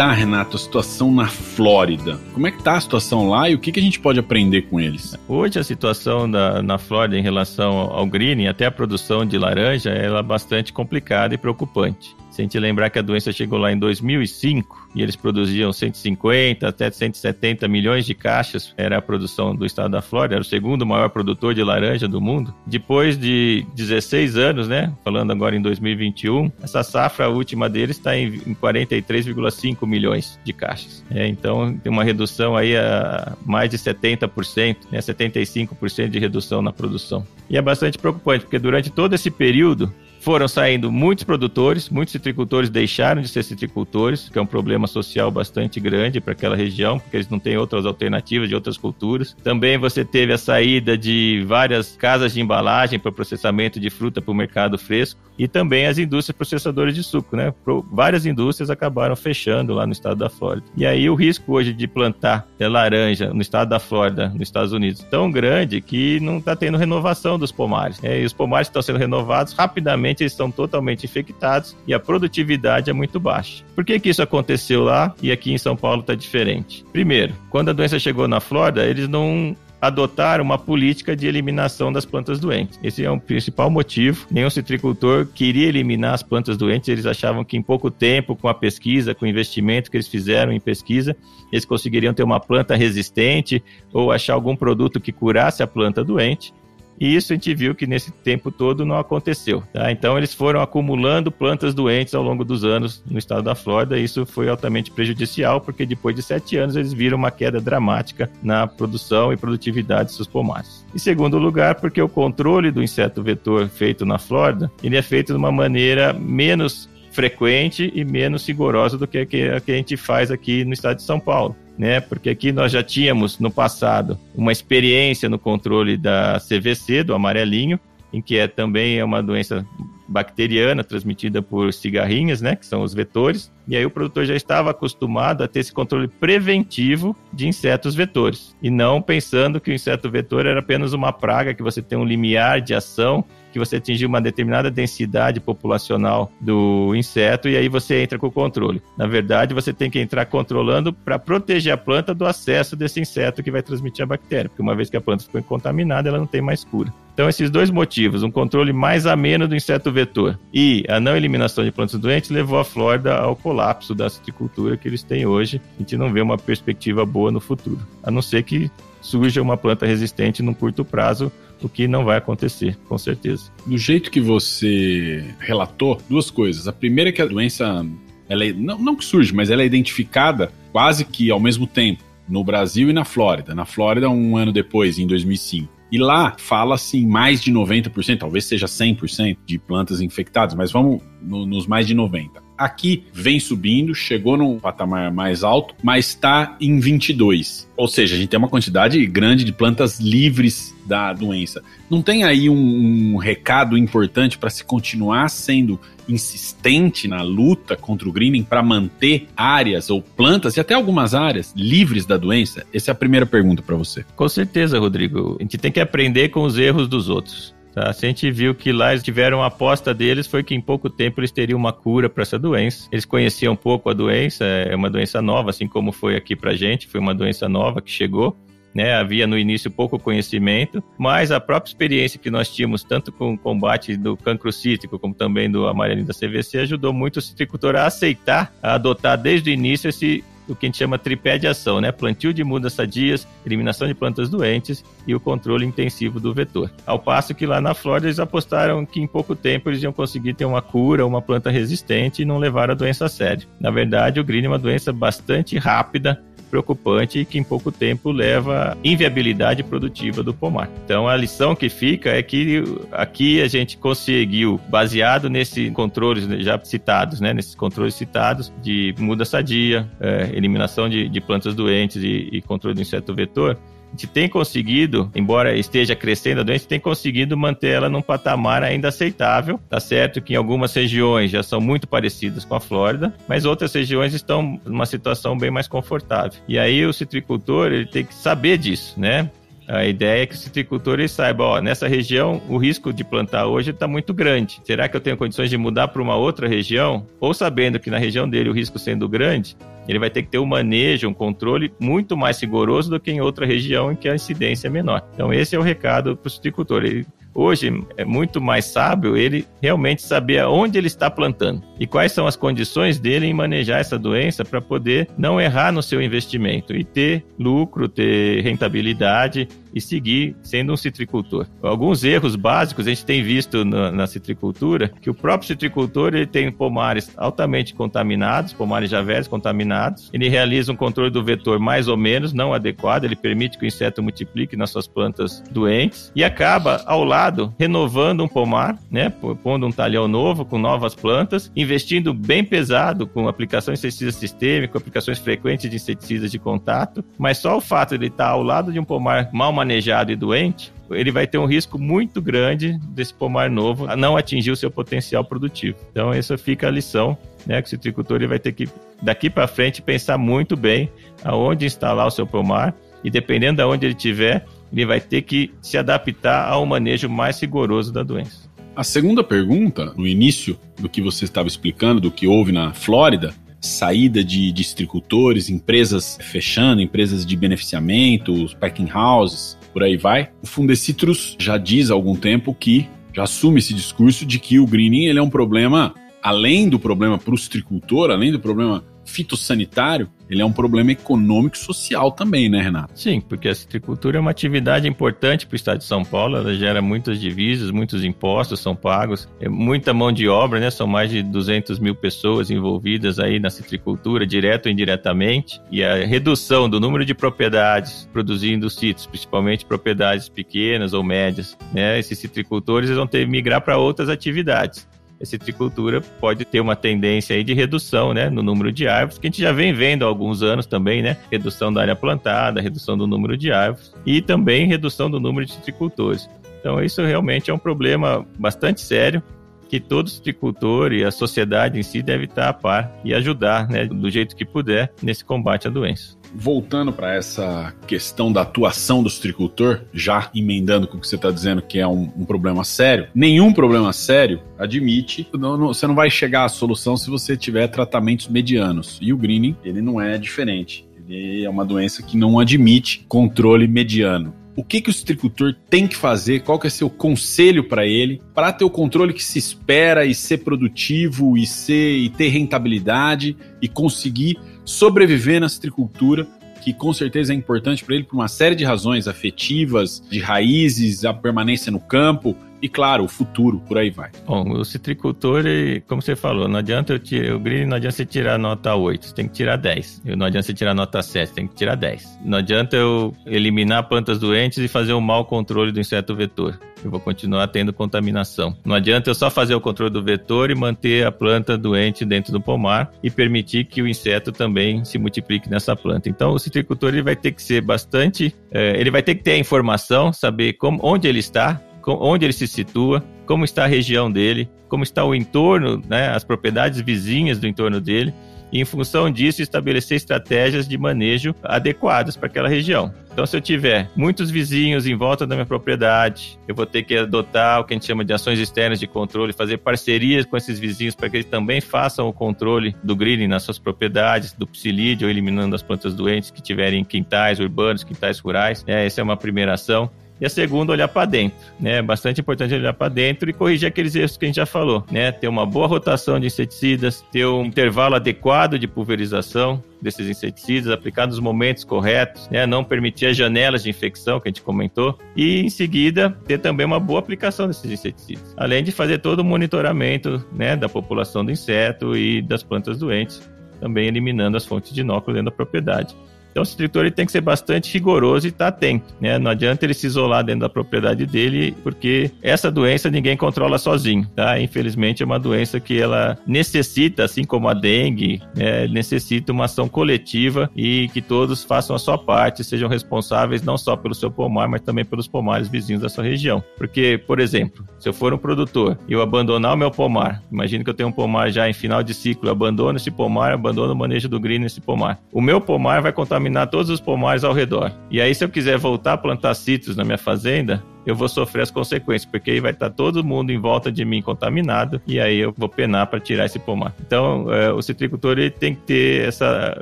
tá, 0.00 0.12
Renato, 0.12 0.56
a 0.56 0.58
situação 0.58 1.12
na 1.12 1.26
Flórida? 1.26 2.18
Como 2.32 2.46
é 2.46 2.50
que 2.50 2.62
tá 2.62 2.78
a 2.78 2.80
situação 2.80 3.28
lá 3.28 3.50
e 3.50 3.54
o 3.54 3.58
que, 3.58 3.70
que 3.70 3.78
a 3.78 3.82
gente 3.82 4.00
pode 4.00 4.18
aprender 4.18 4.62
com 4.62 4.80
eles? 4.80 5.14
Hoje 5.28 5.58
a 5.58 5.62
situação 5.62 6.30
da, 6.30 6.62
na 6.62 6.78
Flórida 6.78 7.18
em 7.18 7.22
relação 7.22 7.78
ao 7.80 8.06
greening, 8.06 8.46
até 8.46 8.64
a 8.64 8.70
produção 8.70 9.26
de 9.26 9.36
laranja, 9.36 9.90
ela 9.90 10.20
é 10.20 10.22
bastante 10.22 10.72
complicada 10.72 11.34
e 11.34 11.36
preocupante. 11.36 12.16
Se 12.30 12.40
a 12.40 12.44
gente 12.44 12.58
lembrar 12.58 12.90
que 12.90 12.98
a 12.98 13.02
doença 13.02 13.32
chegou 13.32 13.58
lá 13.58 13.72
em 13.72 13.78
2005 13.78 14.90
e 14.94 15.02
eles 15.02 15.16
produziam 15.16 15.72
150 15.72 16.66
até 16.66 16.90
170 16.90 17.66
milhões 17.68 18.06
de 18.06 18.14
caixas, 18.14 18.72
era 18.76 18.98
a 18.98 19.02
produção 19.02 19.54
do 19.54 19.66
estado 19.66 19.92
da 19.92 20.02
Flórida, 20.02 20.36
era 20.36 20.42
o 20.42 20.44
segundo 20.44 20.86
maior 20.86 21.08
produtor 21.08 21.54
de 21.54 21.62
laranja 21.62 22.06
do 22.08 22.20
mundo. 22.20 22.54
Depois 22.66 23.18
de 23.18 23.66
16 23.74 24.36
anos, 24.36 24.68
né, 24.68 24.92
falando 25.04 25.32
agora 25.32 25.56
em 25.56 25.62
2021, 25.62 26.50
essa 26.62 26.82
safra 26.82 27.28
última 27.28 27.68
deles 27.68 27.96
está 27.96 28.16
em 28.16 28.54
43,5 28.54 29.86
milhões 29.86 30.38
de 30.44 30.52
caixas. 30.52 31.04
É, 31.10 31.26
então 31.26 31.76
tem 31.76 31.90
uma 31.90 32.04
redução 32.04 32.56
aí 32.56 32.76
a 32.76 33.36
mais 33.44 33.70
de 33.70 33.78
70%, 33.78 34.76
né, 34.90 35.00
75% 35.00 36.08
de 36.08 36.18
redução 36.18 36.62
na 36.62 36.72
produção. 36.72 37.26
E 37.48 37.56
é 37.56 37.62
bastante 37.62 37.98
preocupante, 37.98 38.44
porque 38.44 38.58
durante 38.58 38.90
todo 38.90 39.14
esse 39.14 39.30
período 39.30 39.92
foram 40.20 40.46
saindo 40.46 40.92
muitos 40.92 41.24
produtores, 41.24 41.88
muitos 41.88 42.12
citricultores 42.12 42.68
deixaram 42.68 43.22
de 43.22 43.28
ser 43.28 43.42
citricultores, 43.42 44.28
que 44.28 44.38
é 44.38 44.42
um 44.42 44.46
problema 44.46 44.86
social 44.86 45.30
bastante 45.30 45.80
grande 45.80 46.20
para 46.20 46.32
aquela 46.32 46.54
região, 46.54 46.98
porque 46.98 47.16
eles 47.16 47.28
não 47.28 47.38
têm 47.38 47.56
outras 47.56 47.86
alternativas 47.86 48.48
de 48.48 48.54
outras 48.54 48.76
culturas. 48.76 49.34
Também 49.42 49.78
você 49.78 50.04
teve 50.04 50.32
a 50.32 50.38
saída 50.38 50.96
de 50.96 51.42
várias 51.46 51.96
casas 51.96 52.34
de 52.34 52.40
embalagem 52.40 52.98
para 52.98 53.10
processamento 53.10 53.80
de 53.80 53.88
fruta 53.88 54.20
para 54.20 54.30
o 54.30 54.34
mercado 54.34 54.78
fresco 54.78 55.18
e 55.38 55.48
também 55.48 55.86
as 55.86 55.96
indústrias 55.96 56.36
processadoras 56.36 56.94
de 56.94 57.02
suco, 57.02 57.34
né? 57.34 57.54
Várias 57.90 58.26
indústrias 58.26 58.68
acabaram 58.68 59.16
fechando 59.16 59.72
lá 59.72 59.86
no 59.86 59.92
estado 59.92 60.16
da 60.16 60.28
Flórida. 60.28 60.66
E 60.76 60.84
aí 60.84 61.08
o 61.08 61.14
risco 61.14 61.54
hoje 61.54 61.72
de 61.72 61.88
plantar 61.88 62.46
laranja 62.60 63.32
no 63.32 63.40
estado 63.40 63.68
da 63.68 63.80
Flórida, 63.80 64.28
nos 64.28 64.42
Estados 64.42 64.72
Unidos, 64.72 65.02
tão 65.10 65.30
grande 65.30 65.80
que 65.80 66.20
não 66.20 66.36
está 66.36 66.54
tendo 66.54 66.76
renovação 66.76 67.38
dos 67.38 67.50
pomares. 67.50 67.98
É, 68.04 68.20
e 68.20 68.24
os 68.26 68.34
pomares 68.34 68.68
estão 68.68 68.82
sendo 68.82 68.98
renovados 68.98 69.54
rapidamente 69.54 70.09
eles 70.18 70.32
estão 70.32 70.50
totalmente 70.50 71.04
infectados 71.04 71.76
e 71.86 71.94
a 71.94 72.00
produtividade 72.00 72.90
é 72.90 72.92
muito 72.92 73.20
baixa. 73.20 73.64
Por 73.74 73.84
que, 73.84 73.98
que 74.00 74.08
isso 74.08 74.22
aconteceu 74.22 74.82
lá 74.82 75.14
e 75.22 75.30
aqui 75.30 75.52
em 75.52 75.58
São 75.58 75.76
Paulo 75.76 76.00
está 76.00 76.14
diferente? 76.14 76.84
Primeiro, 76.92 77.34
quando 77.48 77.70
a 77.70 77.72
doença 77.72 77.98
chegou 77.98 78.26
na 78.26 78.40
Flórida, 78.40 78.84
eles 78.84 79.08
não 79.08 79.56
adotaram 79.80 80.44
uma 80.44 80.58
política 80.58 81.16
de 81.16 81.26
eliminação 81.26 81.92
das 81.92 82.04
plantas 82.04 82.38
doentes. 82.38 82.78
Esse 82.82 83.04
é 83.04 83.10
o 83.10 83.18
principal 83.18 83.70
motivo. 83.70 84.26
Nenhum 84.30 84.50
citricultor 84.50 85.26
queria 85.26 85.68
eliminar 85.68 86.14
as 86.14 86.22
plantas 86.22 86.56
doentes. 86.56 86.88
Eles 86.88 87.06
achavam 87.06 87.44
que 87.44 87.56
em 87.56 87.62
pouco 87.62 87.90
tempo, 87.90 88.36
com 88.36 88.46
a 88.46 88.54
pesquisa, 88.54 89.14
com 89.14 89.24
o 89.24 89.28
investimento 89.28 89.90
que 89.90 89.96
eles 89.96 90.08
fizeram 90.08 90.52
em 90.52 90.60
pesquisa, 90.60 91.16
eles 91.50 91.64
conseguiriam 91.64 92.12
ter 92.12 92.22
uma 92.22 92.38
planta 92.38 92.76
resistente 92.76 93.62
ou 93.92 94.12
achar 94.12 94.34
algum 94.34 94.54
produto 94.54 95.00
que 95.00 95.12
curasse 95.12 95.62
a 95.62 95.66
planta 95.66 96.04
doente. 96.04 96.52
E 97.00 97.16
isso 97.16 97.32
a 97.32 97.36
gente 97.36 97.54
viu 97.54 97.74
que 97.74 97.86
nesse 97.86 98.10
tempo 98.10 98.50
todo 98.50 98.84
não 98.84 98.98
aconteceu. 98.98 99.62
Tá? 99.72 99.90
Então 99.90 100.18
eles 100.18 100.34
foram 100.34 100.60
acumulando 100.60 101.32
plantas 101.32 101.72
doentes 101.72 102.14
ao 102.14 102.22
longo 102.22 102.44
dos 102.44 102.62
anos 102.62 103.02
no 103.10 103.18
estado 103.18 103.42
da 103.42 103.54
Flórida. 103.54 103.98
E 103.98 104.04
isso 104.04 104.26
foi 104.26 104.50
altamente 104.50 104.90
prejudicial, 104.90 105.60
porque 105.60 105.86
depois 105.86 106.14
de 106.14 106.22
sete 106.22 106.58
anos 106.58 106.76
eles 106.76 106.92
viram 106.92 107.16
uma 107.16 107.30
queda 107.30 107.60
dramática 107.60 108.30
na 108.42 108.66
produção 108.66 109.32
e 109.32 109.36
produtividade 109.36 110.10
de 110.10 110.16
seus 110.16 110.28
pomares. 110.28 110.84
Em 110.94 110.98
segundo 110.98 111.38
lugar, 111.38 111.76
porque 111.76 112.02
o 112.02 112.08
controle 112.08 112.70
do 112.70 112.82
inseto 112.82 113.22
vetor 113.22 113.68
feito 113.68 114.04
na 114.04 114.18
Flórida, 114.18 114.70
ele 114.82 114.96
é 114.96 115.02
feito 115.02 115.32
de 115.32 115.38
uma 115.38 115.50
maneira 115.50 116.12
menos 116.12 116.88
frequente 117.12 117.90
e 117.94 118.04
menos 118.04 118.46
rigorosa 118.46 118.96
do 118.96 119.06
que 119.06 119.18
a 119.18 119.26
que 119.26 119.72
a 119.72 119.74
gente 119.74 119.96
faz 119.96 120.30
aqui 120.30 120.64
no 120.64 120.72
estado 120.72 120.98
de 120.98 121.02
São 121.02 121.18
Paulo 121.18 121.56
né? 121.80 121.98
Porque 121.98 122.28
aqui 122.28 122.52
nós 122.52 122.70
já 122.70 122.82
tínhamos 122.82 123.38
no 123.38 123.50
passado 123.50 124.18
uma 124.34 124.52
experiência 124.52 125.30
no 125.30 125.38
controle 125.38 125.96
da 125.96 126.38
CVC, 126.38 127.02
do 127.02 127.14
amarelinho, 127.14 127.80
em 128.12 128.20
que 128.20 128.36
é 128.36 128.46
também 128.46 128.98
é 128.98 129.04
uma 129.04 129.22
doença 129.22 129.66
bacteriana 130.06 130.84
transmitida 130.84 131.40
por 131.40 131.72
cigarrinhas, 131.72 132.42
né, 132.42 132.54
que 132.54 132.66
são 132.66 132.82
os 132.82 132.92
vetores. 132.92 133.50
E 133.66 133.76
aí 133.76 133.86
o 133.86 133.90
produtor 133.90 134.26
já 134.26 134.34
estava 134.34 134.72
acostumado 134.72 135.42
a 135.42 135.48
ter 135.48 135.60
esse 135.60 135.72
controle 135.72 136.06
preventivo 136.06 137.16
de 137.32 137.48
insetos 137.48 137.94
vetores, 137.94 138.54
e 138.60 138.68
não 138.68 139.00
pensando 139.00 139.58
que 139.58 139.70
o 139.70 139.74
inseto 139.74 140.10
vetor 140.10 140.44
era 140.44 140.60
apenas 140.60 140.92
uma 140.92 141.12
praga 141.12 141.54
que 141.54 141.62
você 141.62 141.80
tem 141.80 141.96
um 141.96 142.04
limiar 142.04 142.60
de 142.60 142.74
ação 142.74 143.24
que 143.52 143.58
você 143.58 143.76
atingiu 143.76 144.08
uma 144.08 144.20
determinada 144.20 144.70
densidade 144.70 145.40
populacional 145.40 146.30
do 146.40 146.94
inseto 146.94 147.48
e 147.48 147.56
aí 147.56 147.68
você 147.68 148.02
entra 148.02 148.18
com 148.18 148.26
o 148.26 148.32
controle. 148.32 148.82
Na 148.96 149.06
verdade, 149.06 149.54
você 149.54 149.72
tem 149.72 149.90
que 149.90 149.98
entrar 149.98 150.26
controlando 150.26 150.92
para 150.92 151.18
proteger 151.18 151.72
a 151.72 151.76
planta 151.76 152.14
do 152.14 152.26
acesso 152.26 152.76
desse 152.76 153.00
inseto 153.00 153.42
que 153.42 153.50
vai 153.50 153.62
transmitir 153.62 154.02
a 154.02 154.06
bactéria, 154.06 154.48
porque 154.48 154.62
uma 154.62 154.74
vez 154.74 154.88
que 154.90 154.96
a 154.96 155.00
planta 155.00 155.24
ficou 155.24 155.42
contaminada, 155.42 156.08
ela 156.08 156.18
não 156.18 156.26
tem 156.26 156.40
mais 156.40 156.64
cura. 156.64 156.92
Então, 157.12 157.28
esses 157.28 157.50
dois 157.50 157.70
motivos, 157.70 158.22
um 158.22 158.30
controle 158.30 158.72
mais 158.72 159.06
ameno 159.06 159.46
do 159.46 159.54
inseto 159.54 159.92
vetor 159.92 160.38
e 160.54 160.84
a 160.88 160.98
não 160.98 161.14
eliminação 161.14 161.62
de 161.62 161.70
plantas 161.70 162.00
doentes, 162.00 162.30
levou 162.30 162.58
a 162.58 162.64
Flórida 162.64 163.14
ao 163.14 163.36
colapso 163.36 163.94
da 163.94 164.08
citricultura 164.08 164.76
que 164.76 164.88
eles 164.88 165.02
têm 165.02 165.26
hoje. 165.26 165.60
A 165.76 165.80
gente 165.80 165.98
não 165.98 166.10
vê 166.12 166.22
uma 166.22 166.38
perspectiva 166.38 167.04
boa 167.04 167.30
no 167.30 167.40
futuro, 167.40 167.80
a 168.02 168.10
não 168.10 168.22
ser 168.22 168.42
que 168.42 168.70
surja 169.00 169.42
uma 169.42 169.56
planta 169.56 169.86
resistente 169.86 170.42
num 170.42 170.54
curto 170.54 170.84
prazo 170.84 171.32
o 171.62 171.68
que 171.68 171.86
não 171.86 172.04
vai 172.04 172.16
acontecer, 172.16 172.76
com 172.88 172.96
certeza. 172.96 173.50
Do 173.66 173.76
jeito 173.76 174.10
que 174.10 174.20
você 174.20 175.24
relatou, 175.38 176.00
duas 176.08 176.30
coisas. 176.30 176.66
A 176.66 176.72
primeira 176.72 177.10
é 177.10 177.12
que 177.12 177.22
a 177.22 177.26
doença, 177.26 177.86
ela 178.28 178.44
é, 178.44 178.52
não, 178.52 178.78
não 178.78 178.96
que 178.96 179.04
surge, 179.04 179.34
mas 179.34 179.50
ela 179.50 179.62
é 179.62 179.66
identificada 179.66 180.52
quase 180.72 181.04
que 181.04 181.30
ao 181.30 181.40
mesmo 181.40 181.66
tempo 181.66 182.02
no 182.28 182.44
Brasil 182.44 182.88
e 182.88 182.92
na 182.92 183.04
Flórida. 183.04 183.54
Na 183.54 183.64
Flórida, 183.64 184.08
um 184.08 184.36
ano 184.36 184.52
depois, 184.52 184.98
em 184.98 185.06
2005. 185.06 185.68
E 185.92 185.98
lá 185.98 186.36
fala-se 186.38 186.98
em 186.98 187.06
mais 187.06 187.42
de 187.42 187.52
90%, 187.52 188.18
talvez 188.18 188.44
seja 188.44 188.66
100% 188.66 189.36
de 189.44 189.58
plantas 189.58 190.00
infectadas, 190.00 190.54
mas 190.54 190.70
vamos 190.70 191.02
no, 191.20 191.44
nos 191.44 191.66
mais 191.66 191.86
de 191.86 191.96
90%. 191.96 192.30
Aqui 192.60 193.04
vem 193.10 193.40
subindo, 193.40 193.94
chegou 193.94 194.36
num 194.36 194.58
patamar 194.58 195.10
mais 195.10 195.42
alto, 195.42 195.74
mas 195.82 196.08
está 196.08 196.58
em 196.60 196.78
22. 196.78 197.66
Ou 197.74 197.88
seja, 197.88 198.14
a 198.14 198.18
gente 198.18 198.28
tem 198.28 198.38
uma 198.38 198.50
quantidade 198.50 199.04
grande 199.06 199.44
de 199.44 199.52
plantas 199.52 199.98
livres 199.98 200.74
da 200.84 201.14
doença. 201.14 201.62
Não 201.88 202.02
tem 202.02 202.24
aí 202.24 202.50
um, 202.50 203.14
um 203.14 203.16
recado 203.16 203.78
importante 203.78 204.36
para 204.36 204.50
se 204.50 204.62
continuar 204.62 205.30
sendo 205.30 205.80
insistente 206.06 207.08
na 207.08 207.22
luta 207.22 207.76
contra 207.76 208.06
o 208.06 208.12
greening 208.12 208.42
para 208.42 208.62
manter 208.62 209.28
áreas 209.34 209.88
ou 209.88 210.02
plantas 210.02 210.56
e 210.56 210.60
até 210.60 210.74
algumas 210.74 211.14
áreas 211.14 211.54
livres 211.56 212.04
da 212.04 212.18
doença? 212.18 212.66
Essa 212.74 212.90
é 212.90 212.92
a 212.92 212.96
primeira 212.96 213.24
pergunta 213.24 213.62
para 213.62 213.76
você. 213.76 214.04
Com 214.14 214.28
certeza, 214.28 214.78
Rodrigo. 214.78 215.36
A 215.38 215.42
gente 215.42 215.56
tem 215.56 215.72
que 215.72 215.80
aprender 215.80 216.28
com 216.28 216.42
os 216.42 216.58
erros 216.58 216.88
dos 216.88 217.08
outros. 217.08 217.54
Tá? 217.80 217.94
Se 217.94 218.04
a 218.04 218.08
gente 218.08 218.30
viu 218.30 218.54
que 218.54 218.72
lá 218.72 218.90
eles 218.90 219.02
tiveram 219.02 219.42
a 219.42 219.46
aposta 219.46 219.94
deles, 219.94 220.26
foi 220.26 220.44
que 220.44 220.54
em 220.54 220.60
pouco 220.60 220.90
tempo 220.90 221.18
eles 221.18 221.30
teriam 221.30 221.58
uma 221.58 221.72
cura 221.72 222.10
para 222.10 222.20
essa 222.22 222.38
doença. 222.38 222.86
Eles 222.92 223.06
conheciam 223.06 223.54
um 223.54 223.56
pouco 223.56 223.88
a 223.88 223.94
doença, 223.94 224.44
é 224.44 224.76
uma 224.76 224.90
doença 224.90 225.22
nova, 225.22 225.48
assim 225.48 225.66
como 225.66 225.90
foi 225.90 226.14
aqui 226.14 226.36
para 226.36 226.52
gente, 226.52 226.86
foi 226.86 227.00
uma 227.00 227.14
doença 227.14 227.48
nova 227.48 227.80
que 227.80 227.90
chegou. 227.90 228.36
Né, 228.72 228.94
havia 228.94 229.26
no 229.26 229.36
início 229.36 229.68
pouco 229.68 229.98
conhecimento, 229.98 230.80
mas 230.96 231.32
a 231.32 231.40
própria 231.40 231.70
experiência 231.70 232.20
que 232.20 232.30
nós 232.30 232.54
tínhamos, 232.54 232.84
tanto 232.84 233.10
com 233.10 233.32
o 233.34 233.36
combate 233.36 233.96
do 233.96 234.16
cancro 234.16 234.52
cítrico, 234.52 234.96
como 234.96 235.12
também 235.12 235.50
do 235.50 235.66
amarelinho 235.66 236.06
da 236.06 236.14
CVC, 236.14 236.58
ajudou 236.58 236.92
muito 236.92 237.16
o 237.16 237.20
citricultor 237.20 237.74
a 237.74 237.86
aceitar, 237.86 238.54
a 238.62 238.74
adotar 238.74 239.18
desde 239.18 239.50
o 239.50 239.52
início 239.52 239.88
esse 239.88 240.22
o 240.52 240.56
que 240.56 240.66
a 240.66 240.68
gente 240.68 240.78
chama 240.78 240.98
tripé 240.98 241.38
de 241.38 241.46
ação, 241.46 241.80
né? 241.80 241.92
Plantio 241.92 242.32
de 242.32 242.42
mudas 242.44 242.72
sadias, 242.72 243.26
eliminação 243.44 243.86
de 243.86 243.94
plantas 243.94 244.28
doentes 244.28 244.84
e 245.06 245.14
o 245.14 245.20
controle 245.20 245.64
intensivo 245.64 246.20
do 246.20 246.34
vetor. 246.34 246.70
Ao 246.86 246.98
passo 246.98 247.34
que 247.34 247.46
lá 247.46 247.60
na 247.60 247.74
Flórida 247.74 248.08
eles 248.08 248.18
apostaram 248.18 248.84
que 248.84 249.00
em 249.00 249.06
pouco 249.06 249.34
tempo 249.34 249.70
eles 249.70 249.82
iam 249.82 249.92
conseguir 249.92 250.34
ter 250.34 250.44
uma 250.44 250.62
cura, 250.62 251.06
uma 251.06 251.22
planta 251.22 251.50
resistente 251.50 252.22
e 252.22 252.24
não 252.24 252.38
levar 252.38 252.70
a 252.70 252.74
doença 252.74 253.06
a 253.06 253.08
sério. 253.08 253.46
Na 253.58 253.70
verdade, 253.70 254.20
o 254.20 254.24
green 254.24 254.44
é 254.44 254.48
uma 254.48 254.58
doença 254.58 254.92
bastante 254.92 255.58
rápida, 255.58 256.22
preocupante 256.50 257.20
e 257.20 257.24
que 257.24 257.38
em 257.38 257.44
pouco 257.44 257.70
tempo 257.70 258.10
leva 258.10 258.72
à 258.72 258.76
inviabilidade 258.82 259.62
produtiva 259.62 260.22
do 260.22 260.34
pomar. 260.34 260.68
Então 260.84 261.08
a 261.08 261.16
lição 261.16 261.54
que 261.54 261.68
fica 261.68 262.10
é 262.10 262.22
que 262.22 262.62
aqui 262.90 263.40
a 263.40 263.48
gente 263.48 263.78
conseguiu, 263.78 264.60
baseado 264.68 265.30
nesses 265.30 265.72
controles 265.72 266.24
já 266.44 266.58
citados, 266.62 267.20
né, 267.20 267.32
nesses 267.32 267.54
controles 267.54 267.94
citados 267.94 268.52
de 268.62 268.94
muda 268.98 269.24
sadia, 269.24 269.88
é, 270.00 270.30
eliminação 270.34 270.88
de, 270.88 271.08
de, 271.08 271.20
plantas 271.20 271.54
doentes 271.54 272.02
e, 272.02 272.28
e 272.32 272.42
controle 272.42 272.74
do 272.74 272.82
inseto 272.82 273.14
vetor, 273.14 273.56
gente 273.90 274.06
tem 274.06 274.28
conseguido, 274.28 275.10
embora 275.14 275.56
esteja 275.56 275.94
crescendo 275.94 276.40
a 276.40 276.44
doença, 276.44 276.66
tem 276.66 276.80
conseguido 276.80 277.36
manter 277.36 277.68
ela 277.68 277.88
num 277.88 278.02
patamar 278.02 278.62
ainda 278.62 278.88
aceitável. 278.88 279.60
Tá 279.68 279.80
certo 279.80 280.20
que 280.20 280.34
em 280.34 280.36
algumas 280.36 280.72
regiões 280.74 281.30
já 281.30 281.42
são 281.42 281.60
muito 281.60 281.86
parecidas 281.86 282.44
com 282.44 282.54
a 282.54 282.60
Flórida, 282.60 283.14
mas 283.28 283.44
outras 283.44 283.72
regiões 283.74 284.14
estão 284.14 284.60
numa 284.64 284.86
situação 284.86 285.36
bem 285.36 285.50
mais 285.50 285.68
confortável. 285.68 286.40
E 286.48 286.58
aí 286.58 286.84
o 286.86 286.92
citricultor 286.92 287.72
ele 287.72 287.86
tem 287.86 288.04
que 288.04 288.14
saber 288.14 288.58
disso, 288.58 288.98
né? 288.98 289.30
A 289.68 289.84
ideia 289.84 290.24
é 290.24 290.26
que 290.26 290.34
o 290.34 290.38
citricultor 290.38 290.98
saiba, 291.08 291.44
ó, 291.44 291.60
nessa 291.60 291.86
região 291.86 292.42
o 292.48 292.56
risco 292.56 292.92
de 292.92 293.04
plantar 293.04 293.46
hoje 293.46 293.70
está 293.70 293.86
muito 293.86 294.12
grande. 294.12 294.60
Será 294.64 294.88
que 294.88 294.96
eu 294.96 295.00
tenho 295.00 295.16
condições 295.16 295.48
de 295.48 295.56
mudar 295.56 295.86
para 295.88 296.02
uma 296.02 296.16
outra 296.16 296.48
região? 296.48 297.06
Ou 297.20 297.32
sabendo 297.32 297.78
que 297.78 297.88
na 297.88 297.96
região 297.96 298.28
dele 298.28 298.50
o 298.50 298.52
risco 298.52 298.80
sendo 298.80 299.08
grande, 299.08 299.56
ele 299.90 299.98
vai 299.98 300.10
ter 300.10 300.22
que 300.22 300.28
ter 300.28 300.38
um 300.38 300.46
manejo, 300.46 301.08
um 301.08 301.14
controle 301.14 301.72
muito 301.78 302.16
mais 302.16 302.40
rigoroso 302.40 302.90
do 302.90 303.00
que 303.00 303.10
em 303.10 303.20
outra 303.20 303.44
região 303.44 303.92
em 303.92 303.96
que 303.96 304.08
a 304.08 304.14
incidência 304.14 304.68
é 304.68 304.70
menor. 304.70 305.02
Então 305.14 305.32
esse 305.32 305.54
é 305.56 305.58
o 305.58 305.62
recado 305.62 306.16
para 306.16 306.28
o 306.28 306.30
citricultor. 306.30 306.84
Ele 306.84 307.06
Hoje 307.34 307.72
é 307.96 308.04
muito 308.04 308.40
mais 308.40 308.64
sábio 308.64 309.16
ele 309.16 309.46
realmente 309.62 310.02
saber 310.02 310.40
aonde 310.40 310.76
ele 310.76 310.88
está 310.88 311.10
plantando 311.10 311.62
e 311.78 311.86
quais 311.86 312.12
são 312.12 312.26
as 312.26 312.36
condições 312.36 312.98
dele 312.98 313.26
em 313.26 313.32
manejar 313.32 313.80
essa 313.80 313.98
doença 313.98 314.44
para 314.44 314.60
poder 314.60 315.08
não 315.16 315.40
errar 315.40 315.72
no 315.72 315.82
seu 315.82 316.02
investimento 316.02 316.74
e 316.74 316.84
ter 316.84 317.24
lucro, 317.38 317.88
ter 317.88 318.42
rentabilidade 318.42 319.48
e 319.74 319.80
seguir 319.80 320.36
sendo 320.42 320.72
um 320.72 320.76
citricultor. 320.76 321.46
Alguns 321.62 322.02
erros 322.04 322.36
básicos 322.36 322.86
a 322.86 322.90
gente 322.90 323.04
tem 323.04 323.22
visto 323.22 323.64
na, 323.64 323.90
na 323.92 324.06
citricultura, 324.06 324.88
que 325.00 325.08
o 325.08 325.14
próprio 325.14 325.46
citricultor 325.46 326.14
ele 326.14 326.26
tem 326.26 326.50
pomares 326.50 327.10
altamente 327.16 327.72
contaminados, 327.72 328.52
pomares 328.52 328.90
já 328.90 329.00
velhos 329.00 329.28
contaminados, 329.28 330.10
ele 330.12 330.28
realiza 330.28 330.72
um 330.72 330.76
controle 330.76 331.10
do 331.10 331.22
vetor 331.22 331.58
mais 331.58 331.88
ou 331.88 331.96
menos 331.96 332.32
não 332.32 332.52
adequado, 332.52 333.04
ele 333.04 333.16
permite 333.16 333.58
que 333.58 333.64
o 333.64 333.68
inseto 333.68 334.02
multiplique 334.02 334.56
nas 334.56 334.70
suas 334.70 334.86
plantas 334.86 335.42
doentes 335.50 336.12
e 336.14 336.24
acaba 336.24 336.82
ao 336.86 337.04
lado 337.04 337.29
renovando 337.58 338.22
um 338.22 338.28
pomar, 338.28 338.78
né, 338.90 339.10
pondo 339.42 339.66
um 339.66 339.72
talhão 339.72 340.08
novo 340.08 340.44
com 340.44 340.58
novas 340.58 340.94
plantas, 340.94 341.50
investindo 341.54 342.12
bem 342.12 342.44
pesado 342.44 343.06
com 343.06 343.28
aplicação 343.28 343.72
de 343.72 343.78
inseticida 343.78 344.12
sistêmico, 344.12 344.76
aplicações 344.76 345.18
frequentes 345.18 345.70
de 345.70 345.76
inseticidas 345.76 346.30
de 346.30 346.38
contato, 346.38 347.04
mas 347.18 347.38
só 347.38 347.56
o 347.56 347.60
fato 347.60 347.90
de 347.90 348.04
ele 348.04 348.06
estar 348.06 348.28
ao 348.28 348.42
lado 348.42 348.72
de 348.72 348.80
um 348.80 348.84
pomar 348.84 349.30
mal 349.32 349.52
manejado 349.52 350.10
e 350.10 350.16
doente, 350.16 350.72
ele 350.90 351.12
vai 351.12 351.26
ter 351.26 351.38
um 351.38 351.46
risco 351.46 351.78
muito 351.78 352.20
grande 352.20 352.78
desse 352.88 353.14
pomar 353.14 353.48
novo 353.48 353.86
a 353.88 353.96
não 353.96 354.16
atingir 354.16 354.50
o 354.50 354.56
seu 354.56 354.70
potencial 354.70 355.24
produtivo. 355.24 355.78
Então, 355.90 356.12
essa 356.12 356.36
fica 356.36 356.66
a 356.66 356.70
lição, 356.70 357.16
né? 357.46 357.60
Que 357.62 357.68
o 357.68 357.70
citricultor 357.70 358.16
ele 358.16 358.26
vai 358.26 358.38
ter 358.38 358.52
que, 358.52 358.68
daqui 359.00 359.30
para 359.30 359.46
frente, 359.46 359.80
pensar 359.80 360.18
muito 360.18 360.56
bem 360.56 360.90
aonde 361.24 361.66
instalar 361.66 362.06
o 362.06 362.10
seu 362.10 362.26
pomar 362.26 362.74
e, 363.02 363.10
dependendo 363.10 363.62
de 363.62 363.64
onde 363.64 363.86
ele 363.86 363.94
estiver, 363.94 364.44
ele 364.72 364.86
vai 364.86 365.00
ter 365.00 365.22
que 365.22 365.50
se 365.60 365.76
adaptar 365.76 366.48
ao 366.48 366.64
manejo 366.64 367.08
mais 367.08 367.40
rigoroso 367.40 367.92
da 367.92 368.02
doença. 368.02 368.48
A 368.74 368.84
segunda 368.84 369.22
pergunta, 369.22 369.92
no 369.96 370.06
início 370.06 370.58
do 370.78 370.88
que 370.88 371.02
você 371.02 371.24
estava 371.24 371.48
explicando, 371.48 372.00
do 372.00 372.10
que 372.10 372.26
houve 372.26 372.52
na 372.52 372.72
Flórida, 372.72 373.34
saída 373.60 374.24
de 374.24 374.50
districultores, 374.52 375.50
empresas 375.50 376.18
fechando, 376.20 376.80
empresas 376.80 377.26
de 377.26 377.36
beneficiamento, 377.36 378.48
packing 378.58 378.88
houses, 378.94 379.58
por 379.72 379.82
aí 379.82 379.96
vai. 379.96 380.30
O 380.42 380.46
Fundecitrus 380.46 381.36
já 381.38 381.58
diz 381.58 381.90
há 381.90 381.94
algum 381.94 382.16
tempo 382.16 382.54
que 382.54 382.88
já 383.12 383.24
assume 383.24 383.58
esse 383.58 383.74
discurso 383.74 384.24
de 384.24 384.38
que 384.38 384.58
o 384.58 384.66
greening 384.66 385.06
ele 385.06 385.18
é 385.18 385.22
um 385.22 385.30
problema, 385.30 385.94
além 386.22 386.68
do 386.68 386.78
problema 386.78 387.18
para 387.18 387.34
o 387.34 387.38
citricultor, 387.38 388.10
além 388.10 388.32
do 388.32 388.40
problema 388.40 388.84
fitossanitário, 389.04 390.08
ele 390.30 390.40
é 390.40 390.44
um 390.44 390.52
problema 390.52 390.92
econômico 390.92 391.56
e 391.56 391.58
social 391.58 392.12
também, 392.12 392.48
né, 392.48 392.62
Renato? 392.62 392.92
Sim, 392.94 393.20
porque 393.20 393.48
a 393.48 393.54
citricultura 393.54 394.16
é 394.16 394.20
uma 394.20 394.30
atividade 394.30 394.86
importante 394.86 395.44
para 395.44 395.54
o 395.54 395.56
estado 395.56 395.78
de 395.78 395.84
São 395.84 396.04
Paulo, 396.04 396.36
ela 396.36 396.54
gera 396.54 396.80
muitas 396.80 397.20
divisas, 397.20 397.72
muitos 397.72 398.04
impostos 398.04 398.60
são 398.60 398.76
pagos, 398.76 399.28
é 399.40 399.48
muita 399.48 399.92
mão 399.92 400.12
de 400.12 400.28
obra, 400.28 400.60
né? 400.60 400.70
São 400.70 400.86
mais 400.86 401.10
de 401.10 401.22
200 401.22 401.80
mil 401.80 401.96
pessoas 401.96 402.50
envolvidas 402.50 403.18
aí 403.18 403.40
na 403.40 403.50
citricultura, 403.50 404.24
direto 404.24 404.66
ou 404.66 404.72
indiretamente, 404.72 405.60
e 405.70 405.82
a 405.82 406.06
redução 406.06 406.70
do 406.70 406.78
número 406.78 407.04
de 407.04 407.14
propriedades 407.14 408.08
produzindo 408.12 408.70
citros, 408.70 409.06
principalmente 409.06 409.64
propriedades 409.64 410.28
pequenas 410.28 410.92
ou 410.92 411.02
médias, 411.02 411.58
né? 411.72 411.98
Esses 411.98 412.18
citricultores 412.18 412.88
vão 412.90 413.06
ter 413.06 413.24
que 413.24 413.30
migrar 413.30 413.60
para 413.60 413.78
outras 413.78 414.08
atividades 414.08 414.88
a 415.20 415.26
citricultura 415.26 416.00
pode 416.00 416.44
ter 416.44 416.60
uma 416.60 416.74
tendência 416.74 417.36
aí 417.36 417.44
de 417.44 417.52
redução, 417.52 418.14
né, 418.14 418.30
no 418.30 418.42
número 418.42 418.72
de 418.72 418.88
árvores, 418.88 419.18
que 419.18 419.26
a 419.26 419.30
gente 419.30 419.40
já 419.40 419.52
vem 419.52 419.72
vendo 419.72 420.04
há 420.04 420.08
alguns 420.08 420.42
anos 420.42 420.66
também, 420.66 421.02
né, 421.02 421.16
redução 421.30 421.72
da 421.72 421.82
área 421.82 421.94
plantada, 421.94 422.60
redução 422.60 422.96
do 422.96 423.06
número 423.06 423.36
de 423.36 423.52
árvores 423.52 423.92
e 424.06 424.22
também 424.22 424.66
redução 424.66 425.10
do 425.10 425.20
número 425.20 425.44
de 425.44 425.52
citricultores. 425.52 426.28
Então 426.60 426.82
isso 426.82 427.02
realmente 427.02 427.50
é 427.50 427.54
um 427.54 427.58
problema 427.58 428.26
bastante 428.38 428.80
sério 428.80 429.22
que 429.68 429.78
todo 429.78 430.10
citricultor 430.10 430.92
e 430.92 431.04
a 431.04 431.12
sociedade 431.12 431.78
em 431.78 431.82
si 431.82 432.02
deve 432.02 432.24
estar 432.24 432.48
a 432.48 432.52
par 432.52 432.92
e 433.04 433.14
ajudar, 433.14 433.68
né, 433.68 433.86
do 433.86 434.10
jeito 434.10 434.34
que 434.34 434.44
puder, 434.44 434.92
nesse 435.02 435.24
combate 435.24 435.68
à 435.68 435.70
doença 435.70 436.19
voltando 436.34 436.92
para 436.92 437.14
essa 437.14 437.74
questão 437.86 438.32
da 438.32 438.42
atuação 438.42 439.02
do 439.02 439.10
citricultor, 439.10 439.80
já 439.92 440.30
emendando 440.34 440.86
com 440.86 440.96
o 440.96 441.00
que 441.00 441.08
você 441.08 441.16
está 441.16 441.30
dizendo 441.30 441.62
que 441.62 441.78
é 441.78 441.86
um, 441.86 442.10
um, 442.16 442.24
problema 442.24 442.64
sério, 442.64 443.08
nenhum 443.14 443.52
problema 443.52 443.92
sério 443.92 444.40
admite, 444.58 445.28
não, 445.32 445.56
não, 445.56 445.66
você 445.68 445.86
não 445.86 445.94
vai 445.94 446.10
chegar 446.10 446.44
à 446.44 446.48
solução 446.48 446.96
se 446.96 447.10
você 447.10 447.36
tiver 447.36 447.68
tratamentos 447.68 448.28
medianos. 448.28 448.98
E 449.00 449.12
o 449.12 449.16
greening, 449.16 449.56
ele 449.64 449.80
não 449.80 450.00
é 450.00 450.18
diferente. 450.18 450.88
Ele 451.08 451.44
é 451.44 451.50
uma 451.50 451.64
doença 451.64 452.02
que 452.02 452.16
não 452.16 452.38
admite 452.38 453.04
controle 453.08 453.66
mediano. 453.66 454.32
O 454.56 454.64
que, 454.64 454.80
que 454.80 454.90
o 454.90 454.92
citricultor 454.92 455.54
tem 455.70 455.86
que 455.86 455.96
fazer? 455.96 456.40
Qual 456.40 456.58
que 456.58 456.66
é 456.66 456.70
seu 456.70 456.90
conselho 456.90 457.64
para 457.64 457.86
ele 457.86 458.20
para 458.34 458.52
ter 458.52 458.64
o 458.64 458.70
controle 458.70 459.12
que 459.12 459.24
se 459.24 459.38
espera 459.38 460.04
e 460.04 460.14
ser 460.14 460.38
produtivo 460.38 461.38
e 461.38 461.46
ser 461.46 461.96
e 461.96 462.10
ter 462.10 462.28
rentabilidade 462.28 463.36
e 463.62 463.68
conseguir 463.68 464.38
sobreviver 464.70 465.40
na 465.40 465.48
citricultura, 465.48 466.26
que 466.62 466.72
com 466.72 466.92
certeza 466.92 467.32
é 467.32 467.36
importante 467.36 467.84
para 467.84 467.94
ele 467.94 468.04
por 468.04 468.14
uma 468.14 468.28
série 468.28 468.54
de 468.54 468.64
razões 468.64 469.08
afetivas, 469.08 470.02
de 470.10 470.20
raízes, 470.20 471.04
a 471.04 471.12
permanência 471.12 471.72
no 471.72 471.80
campo 471.80 472.36
e, 472.62 472.68
claro, 472.68 473.04
o 473.04 473.08
futuro, 473.08 473.58
por 473.66 473.78
aí 473.78 473.90
vai. 473.90 474.10
Bom, 474.26 474.52
o 474.52 474.64
citricultor, 474.64 475.42
como 475.88 476.02
você 476.02 476.14
falou, 476.14 476.46
não 476.46 476.58
adianta 476.58 476.92
eu 476.92 476.98
tirar, 476.98 477.38
green 477.38 477.66
não 477.66 477.76
adianta 477.78 477.96
você 477.96 478.06
tirar 478.06 478.38
nota 478.38 478.74
8, 478.74 479.06
você 479.06 479.14
tem 479.14 479.26
que 479.26 479.32
tirar 479.32 479.56
10. 479.56 480.02
Não 480.04 480.26
adianta 480.26 480.46
você 480.46 480.54
tirar 480.54 480.74
nota 480.74 481.02
7, 481.02 481.32
tem 481.32 481.48
que 481.48 481.54
tirar 481.54 481.74
10. 481.74 482.18
Não 482.24 482.38
adianta 482.38 482.76
eu 482.76 483.14
eliminar 483.26 483.88
plantas 483.88 484.18
doentes 484.18 484.58
e 484.58 484.68
fazer 484.68 484.92
um 484.92 485.00
mau 485.00 485.24
controle 485.24 485.72
do 485.72 485.80
inseto 485.80 486.14
vetor. 486.14 486.60
Eu 486.84 486.90
vou 486.90 487.00
continuar 487.00 487.46
tendo 487.48 487.72
contaminação. 487.72 488.56
Não 488.64 488.74
adianta 488.74 489.10
eu 489.10 489.14
só 489.14 489.30
fazer 489.30 489.54
o 489.54 489.60
controle 489.60 489.92
do 489.92 490.02
vetor 490.02 490.50
e 490.50 490.54
manter 490.54 491.06
a 491.06 491.12
planta 491.12 491.56
doente 491.56 492.04
dentro 492.04 492.32
do 492.32 492.40
pomar 492.40 492.90
e 493.02 493.10
permitir 493.10 493.64
que 493.64 493.82
o 493.82 493.88
inseto 493.88 494.32
também 494.32 494.84
se 494.84 494.98
multiplique 494.98 495.50
nessa 495.50 495.76
planta. 495.76 496.08
Então, 496.08 496.32
o 496.32 496.38
citricultor 496.38 496.90
ele 496.90 497.02
vai 497.02 497.16
ter 497.16 497.32
que 497.32 497.42
ser 497.42 497.60
bastante, 497.60 498.34
é, 498.50 498.80
ele 498.80 498.90
vai 498.90 499.02
ter 499.02 499.14
que 499.14 499.22
ter 499.22 499.32
a 499.32 499.38
informação, 499.38 500.12
saber 500.12 500.54
como, 500.54 500.78
onde 500.82 501.06
ele 501.06 501.18
está, 501.18 501.60
onde 501.86 502.24
ele 502.24 502.32
se 502.32 502.46
situa, 502.46 503.02
como 503.26 503.44
está 503.44 503.64
a 503.64 503.68
região 503.68 504.10
dele, 504.10 504.48
como 504.68 504.82
está 504.82 505.04
o 505.04 505.14
entorno, 505.14 505.82
né, 505.88 506.08
as 506.08 506.24
propriedades 506.24 506.80
vizinhas 506.80 507.38
do 507.38 507.46
entorno 507.46 507.80
dele, 507.80 508.14
e 508.52 508.60
em 508.60 508.64
função 508.64 509.10
disso 509.10 509.42
estabelecer 509.42 509.96
estratégias 509.96 510.68
de 510.68 510.76
manejo 510.76 511.34
adequadas 511.42 512.16
para 512.16 512.26
aquela 512.26 512.48
região. 512.48 512.92
Então, 513.12 513.26
se 513.26 513.36
eu 513.36 513.40
tiver 513.40 513.90
muitos 513.96 514.30
vizinhos 514.30 514.86
em 514.86 514.96
volta 514.96 515.26
da 515.26 515.34
minha 515.34 515.44
propriedade, 515.44 516.38
eu 516.46 516.54
vou 516.54 516.64
ter 516.64 516.84
que 516.84 516.96
adotar 516.96 517.60
o 517.60 517.64
que 517.64 517.74
a 517.74 517.76
gente 517.76 517.86
chama 517.86 518.04
de 518.04 518.12
ações 518.12 518.38
externas 518.38 518.78
de 518.78 518.86
controle, 518.86 519.32
fazer 519.32 519.58
parcerias 519.58 520.24
com 520.24 520.36
esses 520.36 520.58
vizinhos 520.58 520.94
para 520.94 521.10
que 521.10 521.16
eles 521.16 521.26
também 521.26 521.60
façam 521.60 522.08
o 522.08 522.12
controle 522.12 522.74
do 522.82 522.94
greening 522.94 523.26
nas 523.26 523.42
suas 523.42 523.58
propriedades, 523.58 524.32
do 524.32 524.46
psilídeo, 524.46 525.10
eliminando 525.10 525.56
as 525.56 525.62
plantas 525.62 525.94
doentes 525.94 526.30
que 526.30 526.40
tiverem 526.40 526.84
quintais 526.84 527.40
urbanos, 527.40 527.82
quintais 527.82 528.18
rurais. 528.20 528.64
É, 528.66 528.86
essa 528.86 529.00
é 529.00 529.04
uma 529.04 529.16
primeira 529.16 529.54
ação. 529.54 529.90
E 530.20 530.26
a 530.26 530.28
segunda, 530.28 530.72
olhar 530.72 530.88
para 530.88 531.06
dentro, 531.06 531.38
né? 531.58 531.78
É 531.78 531.82
bastante 531.82 532.20
importante 532.20 532.52
olhar 532.52 532.74
para 532.74 532.88
dentro 532.88 533.30
e 533.30 533.32
corrigir 533.32 533.66
aqueles 533.66 533.94
erros 533.94 534.16
que 534.16 534.26
a 534.26 534.28
gente 534.28 534.36
já 534.36 534.44
falou, 534.46 534.84
né? 534.90 535.10
Ter 535.10 535.28
uma 535.28 535.46
boa 535.46 535.66
rotação 535.66 536.20
de 536.20 536.26
inseticidas, 536.26 537.02
ter 537.10 537.24
um 537.24 537.46
intervalo 537.46 537.94
adequado 537.94 538.58
de 538.58 538.68
pulverização 538.68 539.62
desses 539.80 540.06
inseticidas, 540.08 540.70
aplicar 540.70 541.06
nos 541.06 541.18
momentos 541.18 541.64
corretos, 541.64 542.28
né? 542.28 542.44
Não 542.44 542.62
permitir 542.62 543.06
as 543.06 543.16
janelas 543.16 543.62
de 543.62 543.70
infecção 543.70 544.20
que 544.20 544.28
a 544.28 544.30
gente 544.30 544.42
comentou 544.42 544.98
e, 545.16 545.40
em 545.40 545.48
seguida, 545.48 546.10
ter 546.26 546.38
também 546.38 546.66
uma 546.66 546.78
boa 546.78 546.98
aplicação 546.98 547.46
desses 547.46 547.70
inseticidas. 547.70 548.34
Além 548.36 548.62
de 548.62 548.72
fazer 548.72 548.98
todo 548.98 549.20
o 549.20 549.24
monitoramento, 549.24 550.22
né? 550.32 550.54
Da 550.54 550.68
população 550.68 551.24
do 551.24 551.32
inseto 551.32 551.96
e 551.96 552.20
das 552.20 552.42
plantas 552.42 552.78
doentes, 552.78 553.22
também 553.58 553.86
eliminando 553.86 554.36
as 554.36 554.44
fontes 554.44 554.72
de 554.72 554.82
inóculo 554.82 555.14
dentro 555.14 555.30
da 555.30 555.36
propriedade. 555.36 555.96
Então, 556.30 556.42
o 556.42 556.44
escritor 556.44 556.84
ele 556.84 556.94
tem 556.94 557.06
que 557.06 557.12
ser 557.12 557.20
bastante 557.20 557.72
rigoroso 557.72 558.26
e 558.26 558.30
estar 558.30 558.50
tá 558.50 558.56
atento. 558.56 558.94
Né? 559.00 559.18
Não 559.18 559.30
adianta 559.30 559.64
ele 559.64 559.74
se 559.74 559.86
isolar 559.86 560.24
dentro 560.24 560.40
da 560.40 560.48
propriedade 560.48 561.06
dele, 561.06 561.56
porque 561.62 562.10
essa 562.22 562.50
doença 562.50 562.90
ninguém 562.90 563.16
controla 563.16 563.58
sozinho. 563.58 564.06
Tá? 564.14 564.40
Infelizmente, 564.40 565.02
é 565.02 565.06
uma 565.06 565.18
doença 565.18 565.58
que 565.58 565.80
ela 565.80 566.18
necessita, 566.26 567.04
assim 567.04 567.24
como 567.24 567.48
a 567.48 567.54
dengue, 567.54 568.22
né? 568.34 568.68
necessita 568.68 569.32
uma 569.32 569.46
ação 569.46 569.68
coletiva 569.68 570.50
e 570.54 570.88
que 570.92 571.02
todos 571.02 571.42
façam 571.42 571.74
a 571.74 571.78
sua 571.78 571.98
parte, 571.98 572.44
sejam 572.44 572.68
responsáveis 572.68 573.42
não 573.42 573.58
só 573.58 573.76
pelo 573.76 573.94
seu 573.94 574.10
pomar, 574.10 574.48
mas 574.48 574.60
também 574.60 574.84
pelos 574.84 575.08
pomares 575.08 575.48
vizinhos 575.48 575.82
da 575.82 575.88
sua 575.88 576.04
região. 576.04 576.42
Porque, 576.56 577.02
por 577.06 577.18
exemplo, 577.18 577.64
se 577.78 577.88
eu 577.88 577.92
for 577.92 578.14
um 578.14 578.18
produtor 578.18 578.78
e 578.88 578.92
eu 578.92 579.02
abandonar 579.02 579.54
o 579.54 579.56
meu 579.56 579.70
pomar, 579.70 580.22
imagine 580.30 580.62
que 580.62 580.70
eu 580.70 580.74
tenho 580.74 580.88
um 580.88 580.92
pomar 580.92 581.30
já 581.30 581.48
em 581.48 581.52
final 581.52 581.82
de 581.82 581.94
ciclo, 581.94 582.28
eu 582.28 582.32
abandono 582.32 582.76
esse 582.76 582.90
pomar, 582.90 583.32
abandono 583.32 583.72
o 583.72 583.76
manejo 583.76 584.08
do 584.08 584.20
green 584.20 584.38
nesse 584.38 584.60
pomar. 584.60 585.00
O 585.12 585.20
meu 585.20 585.40
pomar 585.40 585.82
vai 585.82 585.92
contar 585.92 586.19
contaminar 586.20 586.46
todos 586.48 586.70
os 586.70 586.80
pomares 586.80 587.24
ao 587.24 587.32
redor. 587.32 587.72
E 587.90 588.00
aí, 588.00 588.14
se 588.14 588.22
eu 588.22 588.28
quiser 588.28 588.58
voltar 588.58 588.92
a 588.92 588.98
plantar 588.98 589.34
citros 589.34 589.76
na 589.76 589.84
minha 589.84 589.98
fazenda, 589.98 590.62
eu 590.84 590.94
vou 590.94 591.08
sofrer 591.08 591.42
as 591.42 591.50
consequências, 591.50 592.10
porque 592.10 592.30
aí 592.30 592.40
vai 592.40 592.52
estar 592.52 592.70
todo 592.70 593.02
mundo 593.02 593.30
em 593.30 593.38
volta 593.38 593.72
de 593.72 593.84
mim 593.84 594.02
contaminado 594.02 594.80
e 594.86 595.00
aí 595.00 595.18
eu 595.18 595.32
vou 595.36 595.48
penar 595.48 595.86
para 595.86 596.00
tirar 596.00 596.26
esse 596.26 596.38
pomar. 596.38 596.74
Então, 596.86 597.32
é, 597.32 597.52
o 597.52 597.62
citricultor 597.62 598.18
ele 598.18 598.30
tem 598.30 598.54
que 598.54 598.62
ter 598.62 599.08
essa 599.08 599.60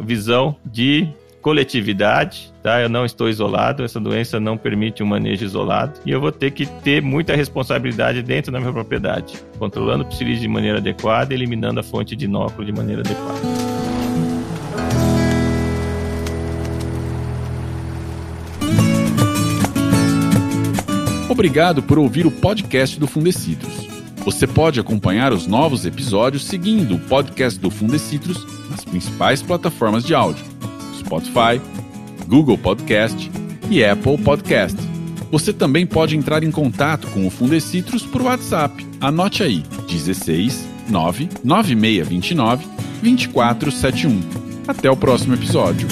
visão 0.03 0.57
de 0.65 1.09
coletividade, 1.41 2.53
tá? 2.63 2.81
Eu 2.81 2.89
não 2.89 3.05
estou 3.05 3.29
isolado, 3.29 3.85
essa 3.85 4.01
doença 4.01 4.41
não 4.41 4.57
permite 4.57 5.03
um 5.03 5.07
manejo 5.07 5.45
isolado 5.45 5.99
e 6.05 6.11
eu 6.11 6.21
vou 6.21 6.33
ter 6.33 6.51
que 6.51 6.67
ter 6.67 7.01
muita 7.01 7.35
responsabilidade 7.37 8.23
dentro 8.23 8.51
da 8.51 8.59
minha 8.59 8.73
propriedade, 8.73 9.39
controlando 9.59 10.05
o 10.05 10.07
psilídeo 10.07 10.41
de 10.41 10.49
maneira 10.49 10.79
adequada, 10.79 11.33
eliminando 11.33 11.79
a 11.81 11.83
fonte 11.83 12.17
de 12.17 12.25
inóculo 12.25 12.67
de 12.67 12.73
maneira 12.73 13.03
adequada. 13.03 13.98
Obrigado 21.39 21.85
por 21.85 22.01
ouvir 22.01 22.27
o 22.27 22.33
podcast 22.33 22.99
do 22.99 23.07
Fundecitrus. 23.07 23.87
Você 24.25 24.45
pode 24.45 24.81
acompanhar 24.81 25.33
os 25.33 25.47
novos 25.47 25.87
episódios 25.87 26.45
seguindo 26.45 26.97
o 26.97 26.99
podcast 26.99 27.61
do 27.61 27.71
Fundecitrus 27.71 28.45
nas 28.69 28.85
principais 28.85 29.41
plataformas 29.41 30.03
de 30.03 30.17
áudio: 30.17 30.45
Spotify, 30.99 31.61
Google 32.27 32.59
Podcast 32.59 33.31
e 33.71 33.85
Apple 33.85 34.19
Podcast. 34.19 34.77
Você 35.31 35.53
também 35.53 35.87
pode 35.87 36.17
entrar 36.17 36.43
em 36.43 36.51
contato 36.51 37.07
com 37.13 37.25
o 37.25 37.31
Fundecitrus 37.31 38.03
por 38.03 38.23
WhatsApp. 38.23 38.85
Anote 39.01 39.45
aí: 39.45 39.63
16 39.89 40.67
99629 40.89 42.67
2471. 43.01 44.21
Até 44.67 44.91
o 44.91 44.97
próximo 44.97 45.35
episódio. 45.35 45.87